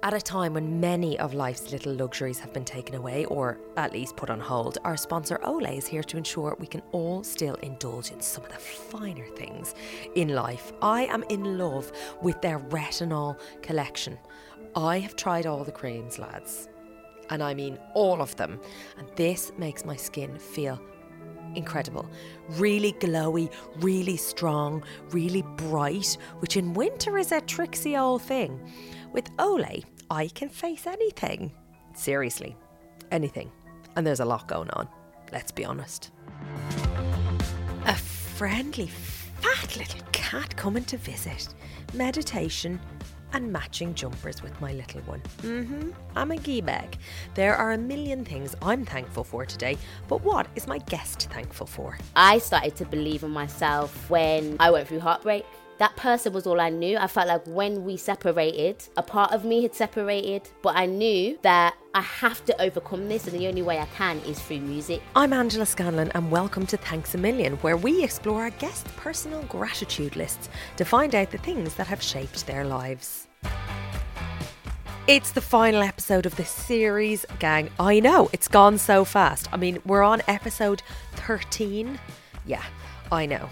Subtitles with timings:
[0.00, 3.92] At a time when many of life's little luxuries have been taken away or at
[3.92, 7.56] least put on hold, our sponsor Olay is here to ensure we can all still
[7.56, 9.74] indulge in some of the finer things
[10.14, 10.72] in life.
[10.80, 11.90] I am in love
[12.22, 14.16] with their retinol collection.
[14.76, 16.68] I have tried all the creams, lads,
[17.30, 18.60] and I mean all of them,
[18.98, 20.80] and this makes my skin feel
[21.54, 22.08] incredible.
[22.50, 28.60] Really glowy, really strong, really bright, which in winter is a tricksy old thing.
[29.12, 31.52] With Olay, I can face anything.
[31.94, 32.56] Seriously,
[33.10, 33.50] anything.
[33.96, 34.88] And there's a lot going on,
[35.32, 36.10] let's be honest.
[37.86, 41.48] A friendly, fat little cat coming to visit.
[41.94, 42.78] Meditation
[43.32, 45.22] and matching jumpers with my little one.
[45.42, 45.90] Mm-hmm.
[46.16, 46.96] I'm a gee bag.
[47.34, 49.76] There are a million things I'm thankful for today,
[50.08, 51.98] but what is my guest thankful for?
[52.16, 55.44] I started to believe in myself when I went through heartbreak.
[55.78, 56.98] That person was all I knew.
[56.98, 61.38] I felt like when we separated, a part of me had separated, but I knew
[61.42, 65.00] that I have to overcome this, and the only way I can is through music.
[65.14, 69.44] I'm Angela Scanlon, and welcome to Thanks a Million, where we explore our guests' personal
[69.44, 70.48] gratitude lists
[70.78, 73.28] to find out the things that have shaped their lives.
[75.06, 77.70] It's the final episode of this series, gang.
[77.78, 79.48] I know, it's gone so fast.
[79.52, 80.82] I mean, we're on episode
[81.12, 82.00] 13.
[82.46, 82.64] Yeah,
[83.12, 83.48] I know.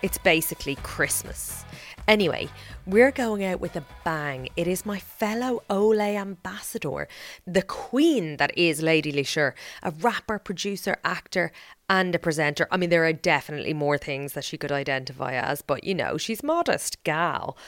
[0.00, 1.64] It's basically Christmas.
[2.06, 2.48] Anyway,
[2.86, 4.48] we're going out with a bang.
[4.56, 7.08] It is my fellow Olay ambassador,
[7.46, 11.52] the queen that is Lady Leshurr, a rapper, producer, actor,
[11.90, 12.66] and a presenter.
[12.70, 16.16] I mean, there are definitely more things that she could identify as, but you know,
[16.16, 17.58] she's modest gal.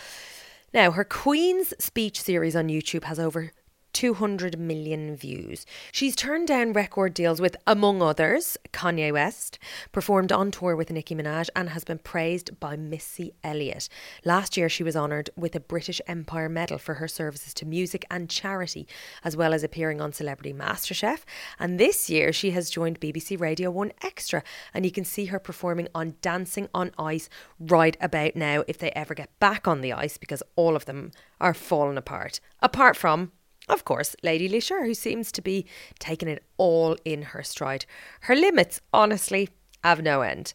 [0.73, 3.53] Now, her Queen's Speech series on YouTube has over
[3.93, 5.67] 200 million views.
[5.93, 9.59] She's turned down record deals with, among others, Kanye West,
[9.93, 13.89] performed on tour with Nicki Minaj, and has been praised by Missy Elliott.
[14.25, 18.05] Last year, she was honoured with a British Empire Medal for her services to music
[18.11, 18.87] and charity,
[19.25, 21.21] as well as appearing on Celebrity MasterChef.
[21.59, 25.39] And this year, she has joined BBC Radio 1 Extra, and you can see her
[25.39, 27.29] performing on Dancing on Ice
[27.59, 31.11] right about now if they ever get back on the ice, because all of them
[31.41, 32.41] are falling apart.
[32.61, 33.33] Apart from
[33.69, 35.67] of course, Lady Leshurr, who seems to be
[35.99, 37.87] taking it all in her stride.
[38.23, 39.51] Her limits, honestly,
[39.85, 40.53] have no end.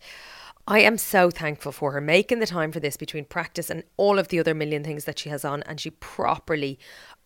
[0.67, 4.17] I am so thankful for her making the time for this between practice and all
[4.17, 6.79] of the other million things that she has on, and she properly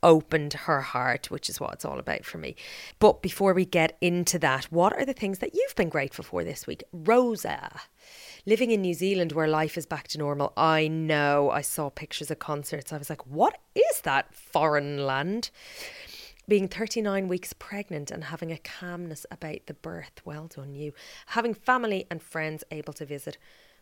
[0.04, 2.58] opened her heart, which is what it's all about for me.
[3.00, 6.44] But before we get into that, what are the things that you've been grateful for
[6.44, 6.84] this week?
[6.92, 7.80] Rosa
[8.46, 12.32] living in New Zealand where life is back to normal, I know I saw pictures
[12.32, 12.92] of concerts.
[12.92, 15.50] I was like, what is that foreign land?
[16.48, 20.22] Being 39 weeks pregnant and having a calmness about the birth.
[20.26, 20.94] Well done, you.
[21.28, 23.38] Having family and friends able to visit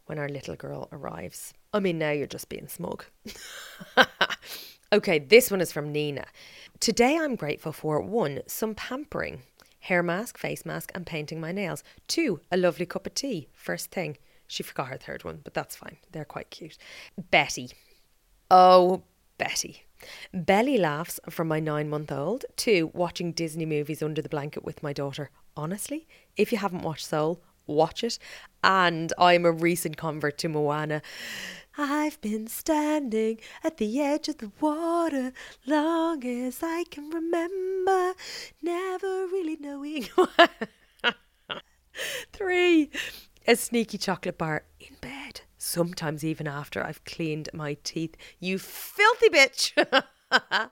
[0.05, 1.53] when our little girl arrives.
[1.73, 3.05] I mean, now you're just being smug.
[4.93, 6.25] okay, this one is from Nina.
[6.79, 9.41] Today I'm grateful for one, some pampering
[9.87, 11.83] hair mask, face mask, and painting my nails.
[12.07, 13.47] Two, a lovely cup of tea.
[13.53, 14.17] First thing.
[14.47, 15.97] She forgot her third one, but that's fine.
[16.11, 16.77] They're quite cute.
[17.31, 17.71] Betty.
[18.49, 19.03] Oh,
[19.37, 19.83] Betty.
[20.33, 22.45] Belly laughs from my nine month old.
[22.55, 25.29] Two, watching Disney movies under the blanket with my daughter.
[25.55, 28.19] Honestly, if you haven't watched Soul, watch it.
[28.63, 31.01] And I'm a recent convert to Moana.
[31.77, 35.31] I've been standing at the edge of the water
[35.65, 38.13] long as I can remember,
[38.61, 40.07] never really knowing.
[42.33, 42.89] Three,
[43.47, 48.15] a sneaky chocolate bar in bed, sometimes even after I've cleaned my teeth.
[48.39, 49.71] You filthy bitch!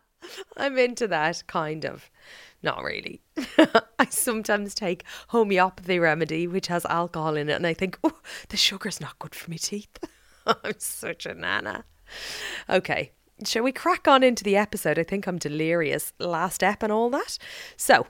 [0.58, 2.10] I'm into that, kind of.
[2.62, 3.22] Not really.
[4.00, 8.20] I sometimes take homeopathy remedy, which has alcohol in it, and I think, oh,
[8.50, 9.98] the sugar's not good for my teeth.
[10.46, 11.86] I'm such a nana.
[12.70, 13.12] Okay,
[13.44, 15.00] shall we crack on into the episode?
[15.00, 16.14] I think I'm delirious.
[16.20, 17.38] Last ep and all that.
[17.78, 18.08] So,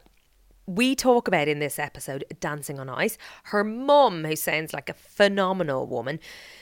[0.67, 4.93] we talk about in this episode Dancing on Ice, her mum, who sounds like a
[4.93, 6.19] phenomenal woman,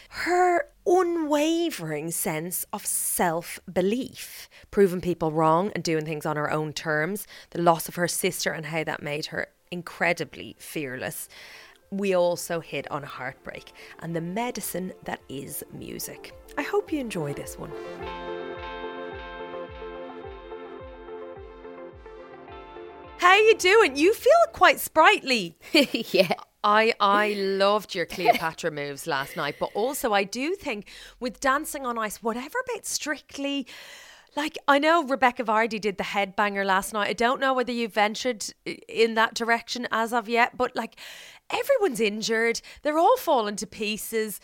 [0.10, 6.74] her unwavering sense of self belief, proving people wrong and doing things on her own
[6.74, 11.30] terms, the loss of her sister and how that made her incredibly fearless.
[11.90, 16.34] We also hit on heartbreak and the medicine that is music.
[16.58, 17.72] I hope you enjoy this one.
[23.24, 23.96] How you doing?
[23.96, 25.56] You feel quite sprightly.
[25.72, 26.34] yeah.
[26.62, 30.90] I I loved your Cleopatra moves last night, but also I do think
[31.22, 33.66] with dancing on ice, whatever about strictly
[34.36, 37.08] like I know Rebecca Vardy did the headbanger last night.
[37.08, 40.98] I don't know whether you've ventured uh, in that direction as of yet, but like
[41.50, 42.60] everyone's injured.
[42.82, 44.42] They're all falling to pieces.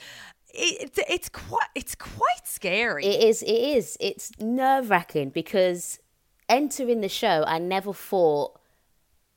[0.54, 3.06] It's it's quite it's quite scary.
[3.06, 3.44] It is.
[3.44, 3.98] It is.
[4.00, 6.00] It's nerve wracking because
[6.48, 8.59] entering the show, I never thought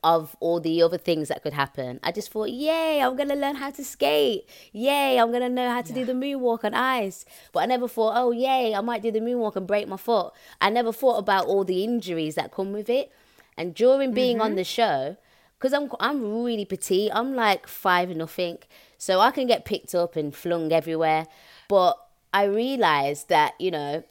[0.05, 2.01] of all the other things that could happen.
[2.03, 4.49] I just thought, yay, I'm gonna learn how to skate.
[4.73, 6.01] Yay, I'm gonna know how to yeah.
[6.01, 7.25] do the moonwalk on ice.
[7.53, 10.33] But I never thought, oh yay, I might do the moonwalk and break my foot.
[10.61, 13.13] I never thought about all the injuries that come with it.
[13.57, 14.47] And during being mm-hmm.
[14.47, 15.17] on the show,
[15.59, 18.59] because I'm I'm really petite, I'm like five nothing,
[18.99, 21.27] so I can get picked up and flung everywhere.
[21.69, 21.97] But
[22.35, 24.03] I realized that you know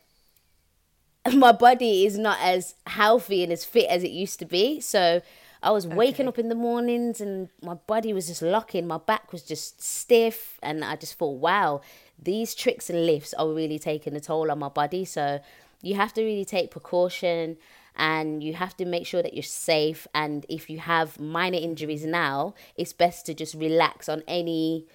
[1.33, 4.79] my body is not as healthy and as fit as it used to be.
[4.79, 5.21] So
[5.63, 5.95] I was okay.
[5.95, 8.87] waking up in the mornings and my body was just locking.
[8.87, 10.59] My back was just stiff.
[10.63, 11.81] And I just thought, wow,
[12.21, 15.05] these tricks and lifts are really taking a toll on my body.
[15.05, 15.39] So
[15.81, 17.57] you have to really take precaution
[17.95, 20.07] and you have to make sure that you're safe.
[20.15, 24.87] And if you have minor injuries now, it's best to just relax on any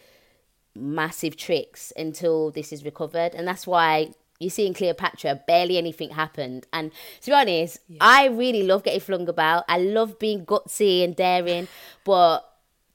[0.75, 3.35] massive tricks until this is recovered.
[3.35, 6.67] And that's why you see in Cleopatra, barely anything happened.
[6.73, 6.93] And
[7.23, 7.99] to be honest, yeah.
[8.01, 9.65] I really love getting flung about.
[9.69, 11.69] I love being gutsy and daring.
[12.05, 12.41] But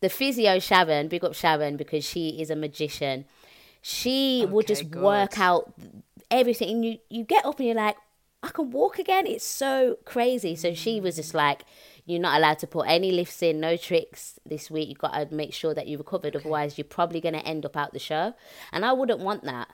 [0.01, 3.25] the physio Sharon, big up Sharon because she is a magician.
[3.81, 5.73] She okay, will just work out
[6.29, 6.69] everything.
[6.69, 7.97] And you, you get up and you're like,
[8.43, 9.27] I can walk again.
[9.27, 10.55] It's so crazy.
[10.55, 11.03] So she mm.
[11.03, 11.63] was just like,
[12.05, 14.89] you're not allowed to put any lifts in, no tricks this week.
[14.89, 16.35] You've got to make sure that you recovered.
[16.35, 16.43] Okay.
[16.43, 18.33] Otherwise, you're probably going to end up out the show.
[18.71, 19.69] And I wouldn't want that.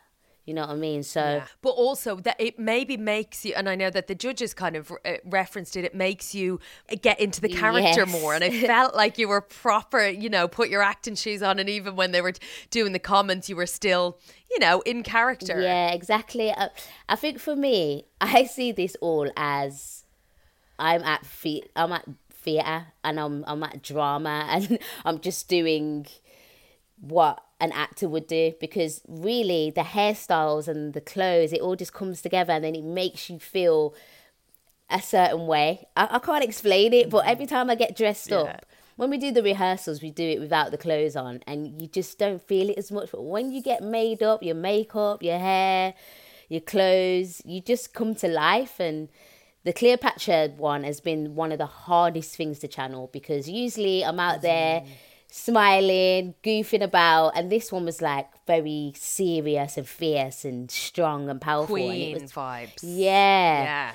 [0.47, 1.03] You know what I mean?
[1.03, 1.45] So, yeah.
[1.61, 4.93] but also that it maybe makes you, and I know that the judges kind of
[5.03, 5.83] uh, referenced it.
[5.83, 6.61] It makes you
[7.01, 8.21] get into the character yes.
[8.21, 10.07] more, and it felt like you were proper.
[10.07, 12.31] You know, put your acting shoes on, and even when they were
[12.71, 15.59] doing the comments, you were still, you know, in character.
[15.59, 16.49] Yeah, exactly.
[16.49, 16.69] I, uh,
[17.09, 20.05] I think for me, I see this all as
[20.79, 26.07] I'm at fe- I'm at theatre and I'm I'm at drama and I'm just doing
[27.01, 31.93] what an actor would do because really the hairstyles and the clothes it all just
[31.93, 33.95] comes together and then it makes you feel
[34.89, 35.87] a certain way.
[35.95, 38.37] I, I can't explain it but every time i get dressed yeah.
[38.37, 38.65] up
[38.95, 42.19] when we do the rehearsals we do it without the clothes on and you just
[42.19, 43.11] don't feel it as much.
[43.11, 45.93] But when you get made up your makeup your hair
[46.49, 48.79] your clothes you just come to life.
[48.79, 49.09] And
[49.63, 54.19] the Cleopatra one has been one of the hardest things to channel because usually I'm
[54.19, 54.87] out there mm.
[55.29, 61.41] Smiling, goofing about, and this one was like very serious and fierce and strong and
[61.41, 61.75] powerful.
[61.75, 62.79] Queen and it was, vibes.
[62.81, 63.63] Yeah.
[63.63, 63.91] Yeah.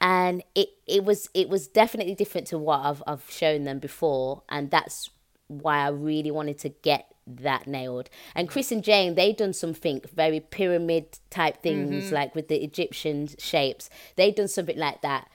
[0.00, 4.42] And it, it was it was definitely different to what I've I've shown them before,
[4.48, 5.10] and that's
[5.46, 8.10] why I really wanted to get that nailed.
[8.34, 12.14] And Chris and Jayne, they done something very pyramid type things, mm-hmm.
[12.14, 13.88] like with the Egyptian shapes.
[14.16, 15.30] They done something like that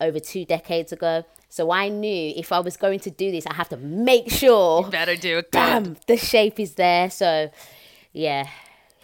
[0.00, 1.24] over two decades ago.
[1.54, 4.82] So I knew if I was going to do this, I have to make sure.
[4.82, 5.52] You better do it.
[5.52, 7.08] Damn, the shape is there.
[7.10, 7.48] So,
[8.12, 8.48] yeah.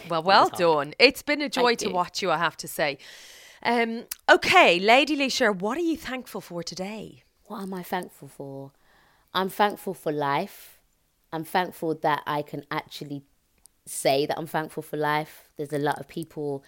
[0.09, 0.93] Well, well done.
[0.99, 2.99] It's been a joy to watch you, I have to say.
[3.63, 7.23] Um, okay, Lady Leshurr, what are you thankful for today?
[7.45, 8.73] What am I thankful for?
[9.33, 10.81] I'm thankful for life.
[11.33, 13.23] I'm thankful that I can actually
[13.87, 15.51] say that I'm thankful for life.
[15.57, 16.65] There's a lot of people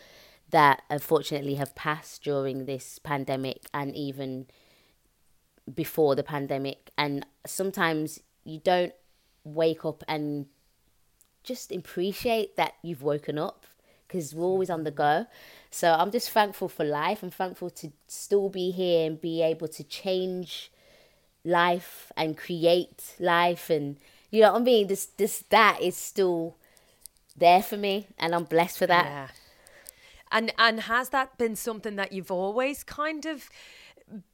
[0.51, 4.47] that unfortunately have passed during this pandemic and even
[5.73, 8.93] before the pandemic and sometimes you don't
[9.45, 10.47] wake up and
[11.45, 13.67] just appreciate that you've woken up
[14.07, 15.27] because we're always on the go.
[15.71, 17.23] So i'm just thankful for life.
[17.23, 20.71] I'm thankful to still be here and be able to change
[21.45, 23.97] life and create life and
[24.31, 24.87] you know what i mean?
[24.87, 26.57] This this that is still
[27.37, 29.07] there for me and i'm blessed for that.
[29.07, 29.29] Yeah.
[30.31, 33.49] and and has that been something that you've always kind of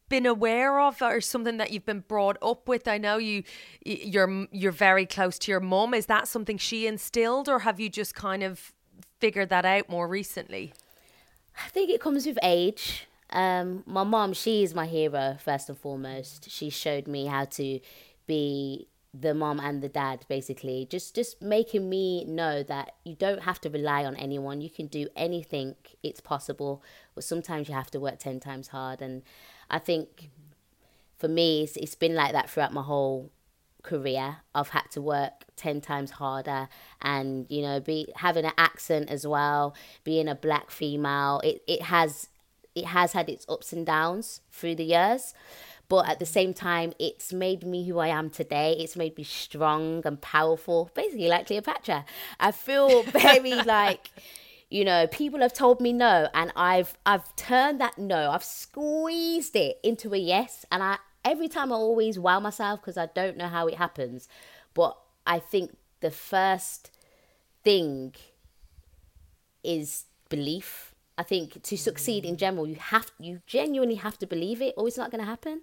[0.09, 2.89] been aware of or something that you've been brought up with?
[2.89, 3.43] I know you
[3.85, 5.95] you're you're very close to your mum.
[5.95, 8.73] Is that something she instilled or have you just kind of
[9.21, 10.73] figured that out more recently?
[11.65, 13.07] I think it comes with age.
[13.31, 16.51] Um, my mom, she is my hero first and foremost.
[16.51, 17.81] She showed me how to
[18.27, 23.43] be the mom and the dad basically just just making me know that you don't
[23.43, 26.83] have to rely on anyone you can do anything it's possible
[27.15, 29.23] but sometimes you have to work 10 times hard and
[29.71, 30.31] I think
[31.17, 33.31] for me, it's, it's been like that throughout my whole
[33.83, 34.39] career.
[34.55, 36.69] I've had to work 10 times harder
[37.03, 41.41] and, you know, be having an accent as well, being a black female.
[41.45, 42.29] It, it has
[42.75, 45.35] it has had its ups and downs through the years
[45.89, 49.25] but at the same time it's made me who i am today it's made me
[49.25, 52.05] strong and powerful basically like cleopatra
[52.39, 54.11] i feel very like
[54.71, 58.31] you know people have told me no and i've i've turned that no.
[58.31, 62.97] I've squeezed it into a yes and i every time i always wow myself because
[62.97, 64.29] i don't know how it happens.
[64.75, 64.97] But
[65.27, 66.91] i think the first
[67.65, 68.15] thing
[69.65, 70.95] is belief.
[71.17, 72.39] I think to succeed in mm.
[72.39, 75.63] general, you have you genuinely have to believe it, or it's not going to happen.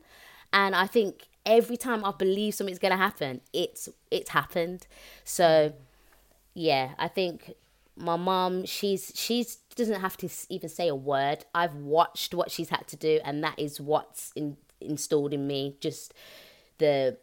[0.51, 4.87] And I think every time I believe something's going to happen, it's it's happened.
[5.23, 5.73] So mm.
[6.53, 7.53] yeah, I think
[7.95, 11.45] my mom, she's she's doesn't have to even say a word.
[11.53, 15.77] I've watched what she's had to do, and that is what's in, installed in me.
[15.79, 16.13] Just
[16.77, 17.17] the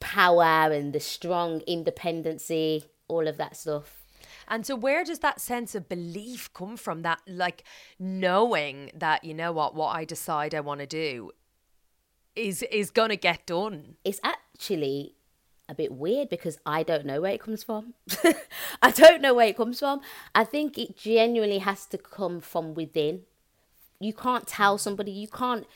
[0.00, 4.04] power and the strong independency, all of that stuff.
[4.46, 7.02] And so, where does that sense of belief come from?
[7.02, 7.64] That, like,
[7.98, 11.32] knowing that, you know what, what I decide I want to do
[12.34, 13.96] is is going to get done.
[14.04, 15.14] It's actually
[15.68, 17.94] a bit weird because I don't know where it comes from.
[18.82, 20.00] I don't know where it comes from.
[20.34, 23.22] I think it genuinely has to come from within.
[24.00, 25.66] You can't tell somebody, you can't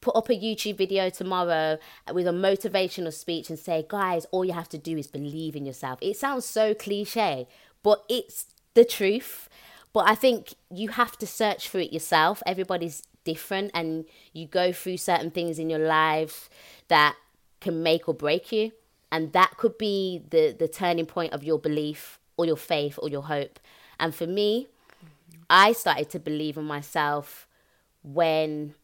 [0.00, 1.78] put up a YouTube video tomorrow
[2.12, 5.66] with a motivational speech and say, guys, all you have to do is believe in
[5.66, 5.98] yourself.
[6.02, 7.46] It sounds so cliche,
[7.82, 9.48] but it's the truth.
[9.92, 12.42] But I think you have to search for it yourself.
[12.46, 16.48] Everybody's different, and you go through certain things in your life
[16.88, 17.16] that
[17.60, 18.72] can make or break you.
[19.12, 23.10] And that could be the, the turning point of your belief or your faith or
[23.10, 23.60] your hope.
[24.00, 24.68] And for me,
[25.50, 27.46] I started to believe in myself
[28.02, 28.74] when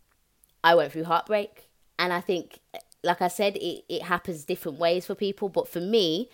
[0.63, 1.69] I went through heartbreak.
[1.99, 2.61] And I think,
[3.03, 5.49] like I said, it, it happens different ways for people.
[5.49, 6.29] But for me,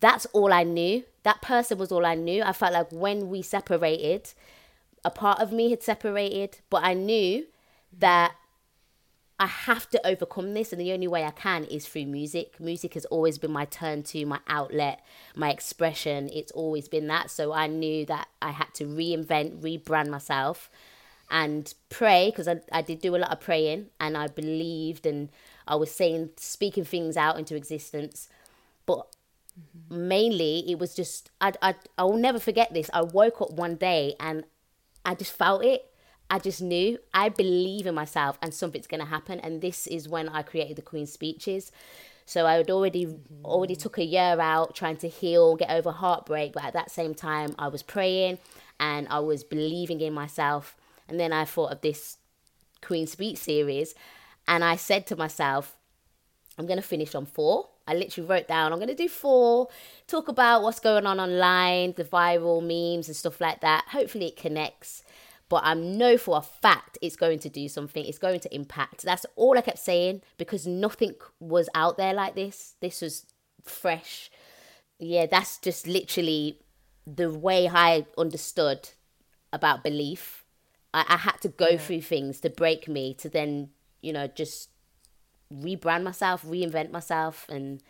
[0.00, 1.04] that's all I knew.
[1.22, 2.42] That person was all I knew.
[2.42, 4.34] I felt like when we separated,
[5.02, 7.46] a part of me had separated, but I knew
[7.98, 8.34] that
[9.44, 12.58] I have to overcome this, and the only way I can is through music.
[12.58, 15.04] Music has always been my turn to, my outlet,
[15.36, 16.30] my expression.
[16.32, 17.30] It's always been that.
[17.30, 20.70] So I knew that I had to reinvent, rebrand myself,
[21.30, 25.28] and pray because I, I did do a lot of praying, and I believed, and
[25.68, 28.30] I was saying, speaking things out into existence.
[28.86, 29.14] But
[29.60, 30.08] mm-hmm.
[30.08, 32.88] mainly, it was just, I, I, I will never forget this.
[32.94, 34.44] I woke up one day and
[35.04, 35.90] I just felt it
[36.30, 39.40] I just knew I believe in myself and something's going to happen.
[39.40, 41.70] And this is when I created the Queen's speeches.
[42.26, 43.44] So I had already mm-hmm.
[43.44, 47.14] already took a year out trying to heal, get over heartbreak, but at that same
[47.14, 48.38] time I was praying
[48.80, 50.76] and I was believing in myself.
[51.08, 52.16] And then I thought of this
[52.80, 53.94] Queen Speech series,
[54.46, 55.76] and I said to myself,
[56.58, 57.68] I'm gonna finish on four.
[57.86, 59.68] I literally wrote down I'm gonna do four,
[60.06, 63.84] talk about what's going on online, the viral memes and stuff like that.
[63.88, 65.02] Hopefully it connects
[65.48, 68.04] but I know for a fact it's going to do something.
[68.04, 69.02] It's going to impact.
[69.02, 72.74] That's all I kept saying because nothing was out there like this.
[72.80, 73.26] This was
[73.62, 74.30] fresh.
[74.98, 76.60] Yeah, that's just literally
[77.06, 78.90] the way I understood
[79.52, 80.44] about belief.
[80.92, 81.78] I, I had to go yeah.
[81.78, 83.70] through things to break me to then,
[84.00, 84.70] you know, just
[85.52, 87.82] rebrand myself, reinvent myself, and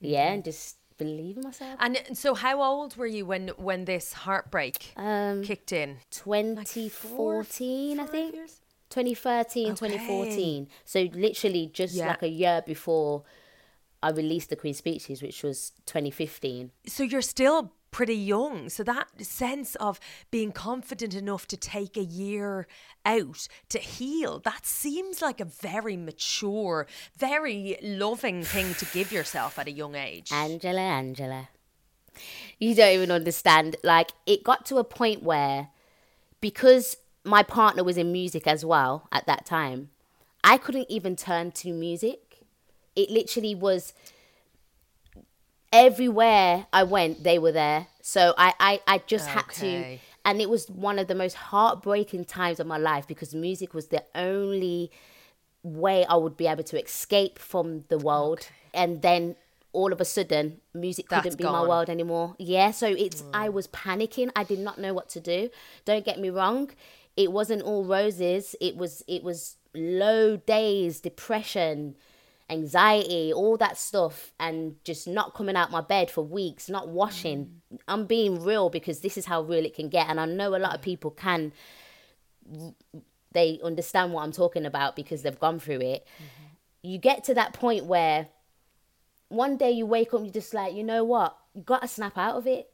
[0.00, 0.34] yeah, mm-hmm.
[0.34, 1.76] and just believe in myself.
[1.80, 5.98] And so, how old were you when when this heartbreak um, kicked in?
[6.10, 8.34] 2014, like I think.
[8.34, 8.60] Years?
[8.92, 9.74] 2013, okay.
[9.74, 10.68] 2014.
[10.84, 12.08] So literally just yeah.
[12.08, 13.22] like a year before
[14.02, 16.70] I released the Queen Speeches, which was 2015.
[16.86, 18.68] So you're still pretty young.
[18.68, 20.00] So that sense of
[20.32, 22.66] being confident enough to take a year
[23.06, 29.58] out to heal, that seems like a very mature, very loving thing to give yourself
[29.58, 30.32] at a young age.
[30.32, 31.48] Angela, Angela.
[32.58, 33.76] You don't even understand.
[33.84, 35.68] Like, it got to a point where,
[36.40, 39.90] because my partner was in music as well at that time,
[40.42, 42.44] I couldn't even turn to music.
[42.96, 43.94] It literally was
[45.72, 47.88] everywhere I went, they were there.
[48.02, 49.34] So I, I, I just okay.
[49.34, 49.98] had to.
[50.24, 53.88] And it was one of the most heartbreaking times of my life because music was
[53.88, 54.90] the only
[55.62, 58.40] way I would be able to escape from the world.
[58.40, 58.48] Okay.
[58.74, 59.36] And then
[59.72, 61.52] all of a sudden, music That's couldn't be gone.
[61.52, 62.36] my world anymore.
[62.38, 63.30] Yeah, so it's, mm.
[63.32, 64.30] I was panicking.
[64.36, 65.50] I did not know what to do.
[65.84, 66.70] Don't get me wrong.
[67.16, 68.54] It wasn't all roses.
[68.60, 71.96] It was, it was low days, depression,
[72.52, 77.60] anxiety, all that stuff, and just not coming out my bed for weeks, not washing.
[77.72, 77.78] Mm.
[77.88, 80.58] I'm being real because this is how real it can get, and I know a
[80.58, 81.52] lot of people can.
[83.32, 86.06] They understand what I'm talking about because they've gone through it.
[86.16, 86.46] Mm-hmm.
[86.82, 88.28] You get to that point where
[89.28, 91.36] one day you wake up, you're just like, you know what?
[91.54, 92.71] You got to snap out of it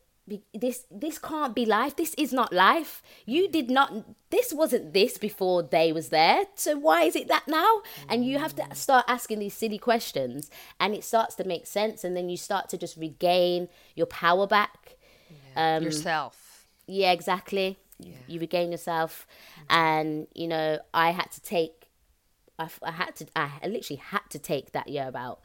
[0.55, 1.97] this this can't be life.
[1.97, 3.03] This is not life.
[3.25, 3.93] You did not
[4.31, 6.45] this wasn't this before they was there.
[6.55, 7.83] So why is it that now?
[8.09, 10.51] And you have to start asking these silly questions.
[10.79, 12.05] And it starts to make sense.
[12.05, 14.97] And then you start to just regain your power back.
[15.31, 15.77] Yeah.
[15.77, 16.67] um, yourself.
[16.87, 17.79] Yeah exactly.
[17.99, 18.13] Yeah.
[18.27, 19.27] you regain yourself.
[19.71, 21.87] And you know i had to take
[22.59, 25.41] I, I had to I literally had to take that year out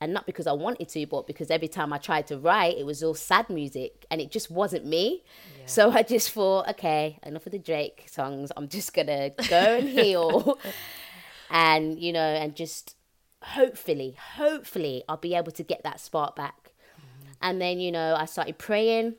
[0.00, 2.84] and not because I wanted to, but because every time I tried to write, it
[2.84, 5.22] was all sad music and it just wasn't me.
[5.58, 5.66] Yeah.
[5.66, 8.50] So I just thought, okay, enough of the Drake songs.
[8.56, 10.58] I'm just gonna go and heal
[11.50, 12.96] and, you know, and just
[13.42, 16.72] hopefully, hopefully I'll be able to get that spark back.
[16.98, 17.32] Mm-hmm.
[17.42, 19.14] And then, you know, I started praying.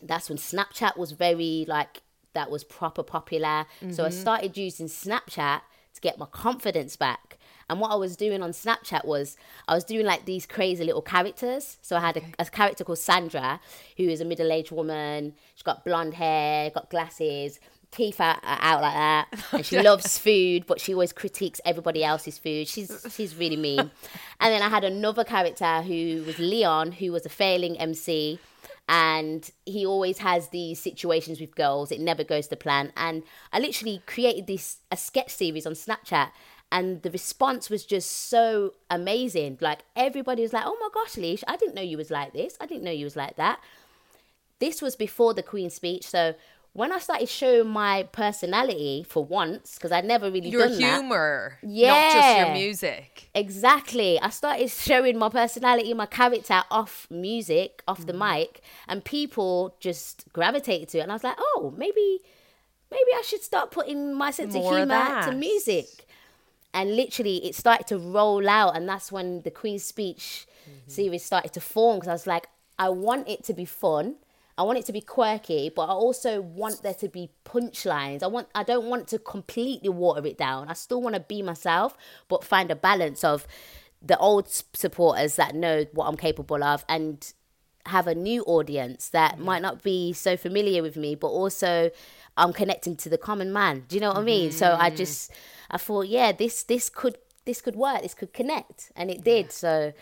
[0.00, 2.02] That's when Snapchat was very like
[2.34, 3.66] that was proper popular.
[3.80, 3.92] Mm-hmm.
[3.92, 4.20] So I mm-hmm.
[4.20, 5.60] started using Snapchat
[5.94, 7.38] to get my confidence back.
[7.72, 9.34] And what I was doing on Snapchat was
[9.66, 11.78] I was doing like these crazy little characters.
[11.80, 13.60] So I had a, a character called Sandra,
[13.96, 15.32] who is a middle aged woman.
[15.54, 17.60] She's got blonde hair, got glasses,
[17.90, 19.26] teeth out, out like that.
[19.52, 22.68] And she loves food, but she always critiques everybody else's food.
[22.68, 23.78] She's she's really mean.
[24.40, 28.38] and then I had another character who was Leon, who was a failing MC
[28.86, 33.60] and he always has these situations with girls it never goes to plan and i
[33.60, 36.30] literally created this a sketch series on snapchat
[36.72, 41.44] and the response was just so amazing like everybody was like oh my gosh leash
[41.46, 43.60] i didn't know you was like this i didn't know you was like that
[44.58, 46.34] this was before the queen's speech so
[46.74, 51.58] when I started showing my personality for once, because I'd never really your done humor,
[51.60, 53.30] that, yeah, not just your music.
[53.34, 54.18] Exactly.
[54.18, 58.06] I started showing my personality, my character off music, off mm.
[58.06, 61.02] the mic, and people just gravitated to it.
[61.02, 62.20] And I was like, oh, maybe,
[62.90, 66.06] maybe I should start putting my sense More of humor of to music.
[66.74, 70.90] And literally, it started to roll out, and that's when the Queen's Speech mm-hmm.
[70.90, 71.98] series started to form.
[71.98, 72.48] Because I was like,
[72.78, 74.16] I want it to be fun
[74.58, 78.22] I want it to be quirky, but I also want there to be punchlines.
[78.22, 80.68] I want I don't want to completely water it down.
[80.68, 81.96] I still want to be myself,
[82.28, 83.46] but find a balance of
[84.02, 87.32] the old supporters that know what I'm capable of and
[87.86, 91.90] have a new audience that might not be so familiar with me, but also
[92.36, 93.84] I'm connecting to the common man.
[93.88, 94.22] Do you know what mm-hmm.
[94.22, 94.52] I mean?
[94.52, 95.32] So I just
[95.70, 98.02] I thought, yeah, this this could this could work.
[98.02, 99.52] This could connect, and it did.
[99.52, 99.92] So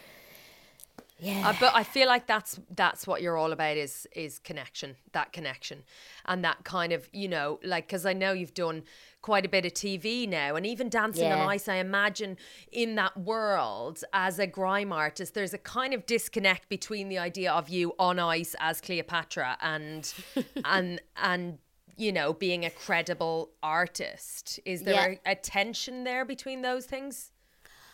[1.20, 1.48] yeah.
[1.48, 5.32] Uh, but I feel like that's that's what you're all about is is connection, that
[5.32, 5.82] connection,
[6.24, 8.82] and that kind of you know like because I know you've done
[9.22, 11.42] quite a bit of TV now, and even dancing yeah.
[11.42, 11.68] on ice.
[11.68, 12.38] I imagine
[12.72, 17.52] in that world as a grime artist, there's a kind of disconnect between the idea
[17.52, 20.12] of you on ice as Cleopatra and
[20.64, 21.58] and and
[21.96, 24.58] you know being a credible artist.
[24.64, 25.32] Is there yeah.
[25.32, 27.32] a, a tension there between those things?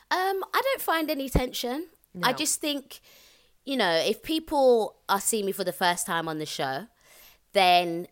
[0.08, 1.88] Um, I don't find any tension.
[2.16, 2.28] No.
[2.28, 3.00] I just think,
[3.64, 6.86] you know, if people are seeing me for the first time on the show,
[7.52, 8.08] then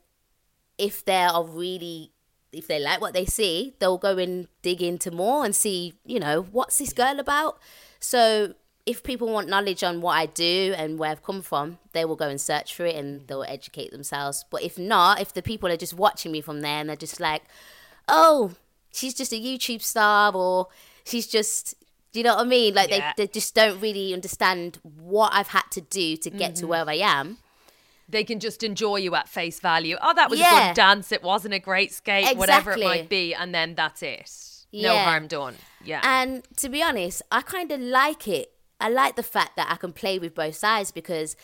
[0.79, 2.13] if they are really
[2.53, 6.21] if they like what they see, they'll go and dig into more and see, you
[6.21, 7.59] know, what's this girl about?
[8.01, 8.55] So
[8.87, 12.17] if people want knowledge on what I do and where I've come from, they will
[12.17, 14.45] go and search for it and they'll educate themselves.
[14.51, 17.21] But if not, if the people are just watching me from there and they're just
[17.21, 17.43] like,
[18.09, 18.53] oh,
[18.93, 20.69] she's just a YouTube star or
[21.05, 21.75] she's just,
[22.15, 22.75] do you know what I mean?
[22.75, 23.13] Like yeah.
[23.17, 26.61] they, they just don't really understand what I've had to do to get mm-hmm.
[26.61, 27.39] to where I am.
[28.09, 29.97] They can just enjoy you at face value.
[30.01, 30.67] Oh, that was yeah.
[30.67, 31.11] a good dance.
[31.11, 32.39] It wasn't a great skate, exactly.
[32.39, 34.31] whatever it might be, and then that's it.
[34.71, 34.93] Yeah.
[34.93, 35.57] No harm done.
[35.85, 36.03] Yeah.
[36.05, 38.53] And to be honest, I kind of like it.
[38.81, 41.35] I like the fact that I can play with both sides because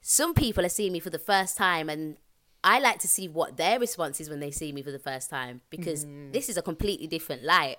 [0.00, 2.16] some people are seeing me for the first time and
[2.64, 5.28] I like to see what their response is when they see me for the first
[5.28, 6.32] time because mm.
[6.32, 7.76] this is a completely different light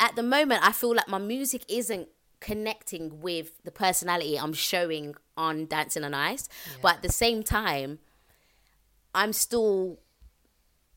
[0.00, 2.08] at the moment, I feel like my music isn't
[2.40, 6.48] connecting with the personality I'm showing on Dancing on Ice.
[6.66, 6.78] Yeah.
[6.82, 7.98] But at the same time,
[9.14, 10.00] I'm still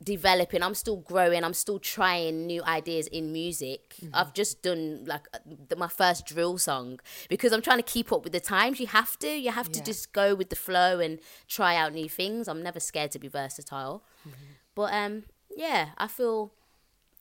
[0.02, 3.96] developing, I'm still growing, I'm still trying new ideas in music.
[4.02, 4.16] Mm-hmm.
[4.16, 8.24] I've just done like uh, my first drill song because I'm trying to keep up
[8.24, 8.80] with the times.
[8.80, 9.80] You have to, you have yeah.
[9.80, 12.48] to just go with the flow and try out new things.
[12.48, 14.04] I'm never scared to be versatile.
[14.22, 14.54] Mm-hmm.
[14.76, 15.24] But um
[15.56, 16.54] yeah, I feel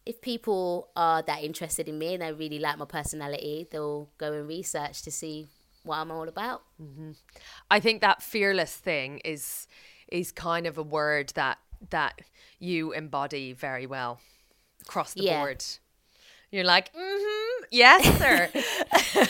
[0.04, 4.32] if people are that interested in me and they really like my personality, they'll go
[4.32, 5.48] and research to see
[5.84, 6.62] what I'm all about.
[6.80, 7.12] Mm-hmm.
[7.70, 9.66] I think that fearless thing is
[10.10, 11.58] is kind of a word that
[11.90, 12.20] that
[12.58, 14.20] you embody very well
[14.82, 15.40] across the yeah.
[15.40, 15.64] board.
[16.50, 18.50] You're like, mm-hmm, yes, sir.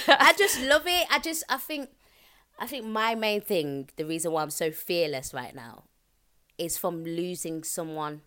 [0.08, 1.06] I just love it.
[1.08, 1.88] I just, I think,
[2.58, 5.84] I think my main thing, the reason why I'm so fearless right now,
[6.58, 8.22] is from losing someone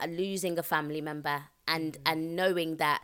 [0.00, 2.12] a, losing a family member and mm-hmm.
[2.12, 3.02] and knowing that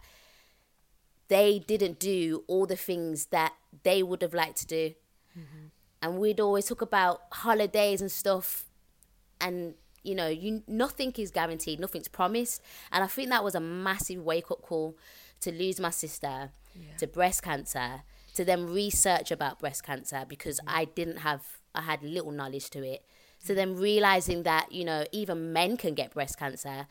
[1.28, 4.94] they didn't do all the things that they would have liked to do.
[5.38, 5.66] Mm-hmm.
[6.02, 8.64] And we'd always talk about holidays and stuff
[9.40, 12.60] and you know, you nothing is guaranteed, nothing's promised.
[12.90, 14.96] And I think that was a massive wake up call
[15.40, 16.96] to lose my sister yeah.
[16.98, 18.02] to breast cancer,
[18.34, 20.76] to then research about breast cancer because mm-hmm.
[20.76, 23.04] I didn't have I had little knowledge to it.
[23.42, 26.86] So then realizing that, you know, even men can get breast cancer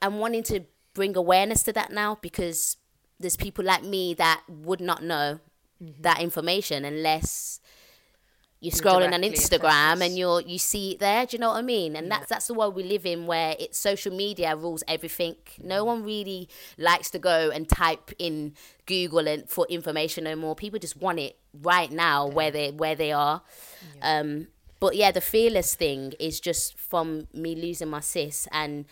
[0.00, 0.60] and wanting to
[0.94, 2.76] bring awareness to that now because
[3.18, 5.40] there's people like me that would not know
[6.00, 7.60] that information unless
[8.60, 11.24] you're scrolling on Instagram and you're you see it there.
[11.24, 11.96] Do you know what I mean?
[11.96, 15.36] And that's that's the world we live in, where it's social media rules everything.
[15.62, 18.52] No one really likes to go and type in
[18.84, 20.54] Google and for information no more.
[20.54, 23.40] People just want it right now, where they where they are.
[24.02, 24.48] Um,
[24.80, 28.86] but yeah, the fearless thing is just from me losing my sis and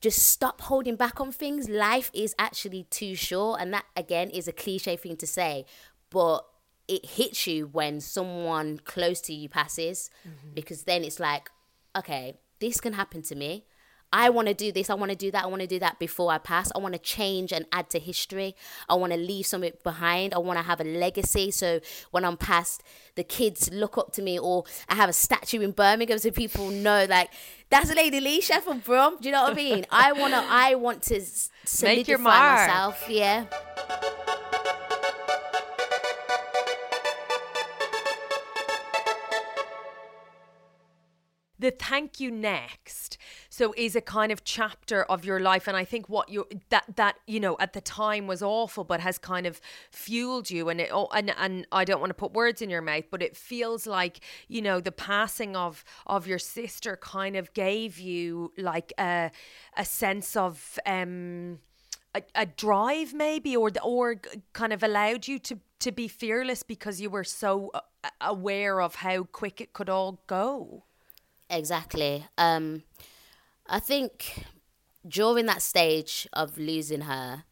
[0.00, 1.68] just stop holding back on things.
[1.68, 5.66] Life is actually too short, and that again is a cliche thing to say,
[6.08, 6.46] but
[6.88, 10.54] it hits you when someone close to you passes mm-hmm.
[10.54, 11.50] because then it's like,
[11.96, 13.64] okay, this can happen to me.
[14.12, 15.98] I want to do this, I want to do that, I want to do that
[16.00, 16.72] before I pass.
[16.74, 18.56] I want to change and add to history.
[18.88, 20.34] I want to leave something behind.
[20.34, 21.50] I want to have a legacy.
[21.52, 22.82] So when I'm past,
[23.14, 26.70] the kids look up to me, or I have a statue in Birmingham so people
[26.70, 27.30] know, like,
[27.70, 29.18] that's Lady Leshurr from Brum.
[29.20, 29.86] Do you know what I mean?
[29.90, 31.50] I want to, I want to s-
[31.82, 32.68] Make your solidify mark.
[32.68, 33.04] myself.
[33.08, 33.44] Yeah.
[41.60, 43.18] The thank you next.
[43.50, 46.84] So is a kind of chapter of your life and i think what you that
[46.96, 50.80] that you know at the time was awful but has kind of fueled you and
[50.80, 53.36] it oh, and and i don't want to put words in your mouth but it
[53.36, 58.92] feels like you know the passing of of your sister kind of gave you like
[58.98, 59.30] a
[59.76, 61.58] a sense of um
[62.14, 64.16] a, a drive maybe or the- or
[64.52, 67.80] kind of allowed you to to be fearless because you were so uh,
[68.20, 70.84] aware of how quick it could all go
[71.50, 72.26] Exactly.
[72.38, 72.84] Um,
[73.66, 74.46] I think
[75.08, 77.44] during that stage of losing her,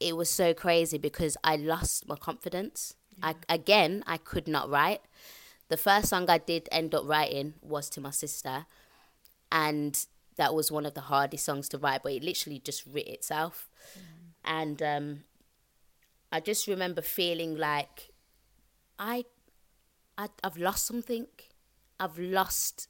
[0.00, 2.94] it was so crazy because I lost my confidence.
[3.22, 5.00] I again, I could not write.
[5.68, 8.66] The first song I did end up writing was to my sister,
[9.52, 12.02] and that was one of the hardest songs to write.
[12.04, 13.68] But it literally just writ itself,
[14.44, 15.24] and um,
[16.32, 18.10] I just remember feeling like
[18.98, 19.24] I,
[20.18, 21.26] I I've lost something.
[22.02, 22.88] I've lost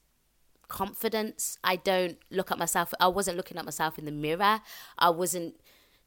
[0.68, 1.58] confidence.
[1.62, 2.94] I don't look at myself.
[2.98, 4.60] I wasn't looking at myself in the mirror.
[4.98, 5.60] I wasn't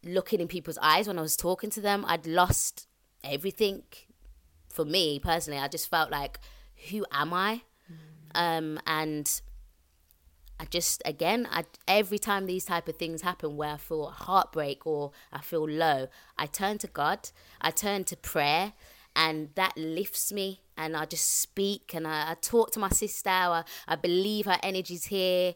[0.03, 2.03] looking in people's eyes when I was talking to them.
[2.07, 2.87] I'd lost
[3.23, 3.83] everything.
[4.69, 6.39] For me personally, I just felt like,
[6.89, 7.61] who am I?
[8.33, 9.41] Um, and
[10.59, 14.85] I just again, I every time these type of things happen where I feel heartbreak
[14.85, 17.29] or I feel low, I turn to God.
[17.61, 18.73] I turn to prayer,
[19.15, 20.61] and that lifts me.
[20.77, 23.29] And I just speak and I, I talk to my sister.
[23.29, 25.55] I, I believe her energy's here,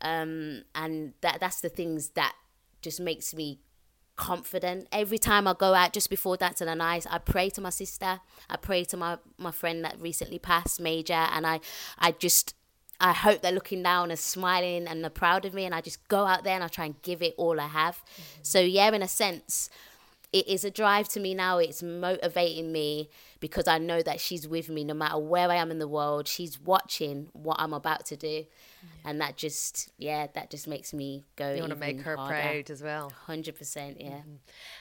[0.00, 2.34] um, and that that's the things that
[2.82, 3.60] just makes me
[4.16, 4.88] confident.
[4.92, 8.20] Every time I go out, just before dancing the night, I pray to my sister.
[8.50, 11.60] I pray to my, my friend that recently passed, Major, and I
[11.98, 12.54] I just
[13.00, 15.64] I hope they're looking down and smiling and they're proud of me.
[15.64, 18.00] And I just go out there and I try and give it all I have.
[18.42, 19.68] So yeah, in a sense,
[20.32, 21.58] it is a drive to me now.
[21.58, 25.70] It's motivating me because I know that she's with me no matter where I am
[25.70, 26.26] in the world.
[26.26, 28.46] She's watching what I'm about to do.
[29.04, 31.52] And that just, yeah, that just makes me go.
[31.52, 33.12] You want to make her proud as well.
[33.28, 34.20] 100%, yeah.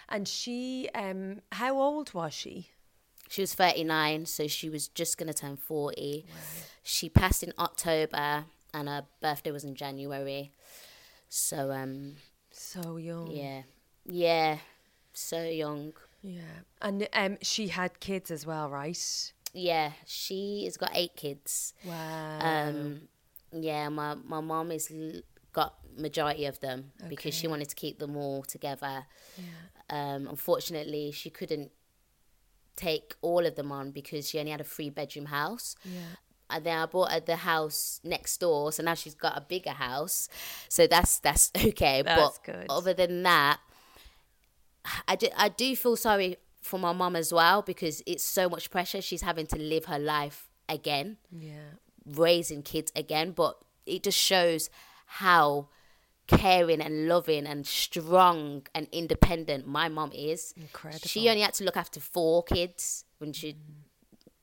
[0.10, 2.70] And she, um, how old was she?
[3.30, 6.26] She was 39, so she was just going to turn 40.
[6.84, 10.52] She passed in October and her birthday was in January.
[11.30, 12.16] So, um,
[12.52, 13.32] So young.
[13.32, 13.62] yeah.
[14.06, 14.58] Yeah.
[15.14, 15.94] So young.
[16.22, 16.42] Yeah.
[16.82, 19.34] And um, she had kids as well, right?
[19.54, 21.74] Yeah, she has got eight kids.
[21.84, 22.40] Wow.
[22.40, 23.02] Um,
[23.52, 25.22] yeah, my my mom is l-
[25.52, 29.06] got majority of them because she wanted to keep them all together.
[29.90, 31.72] Um, unfortunately, she couldn't
[32.78, 35.76] take all of them on because she only had a three bedroom house.
[35.84, 36.16] yeah.
[36.54, 39.70] And then I bought her the house next door, so now she's got a bigger
[39.72, 40.28] house.
[40.68, 42.02] So that's that's okay.
[42.02, 42.66] That's but good.
[42.70, 43.60] other than that,
[45.08, 48.70] I do, I do feel sorry for my mom as well because it's so much
[48.72, 49.02] pressure.
[49.02, 51.72] She's having to live her life again Yeah.
[52.06, 54.70] raising kids again, but it just shows
[55.06, 55.68] how
[56.28, 60.54] caring and loving and strong and independent my mom is.
[60.56, 61.08] Incredible.
[61.08, 63.58] She only had to look after four kids when she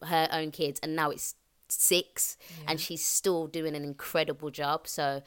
[0.03, 1.35] her own kids and now it's
[1.68, 4.87] six and she's still doing an incredible job.
[4.87, 5.22] So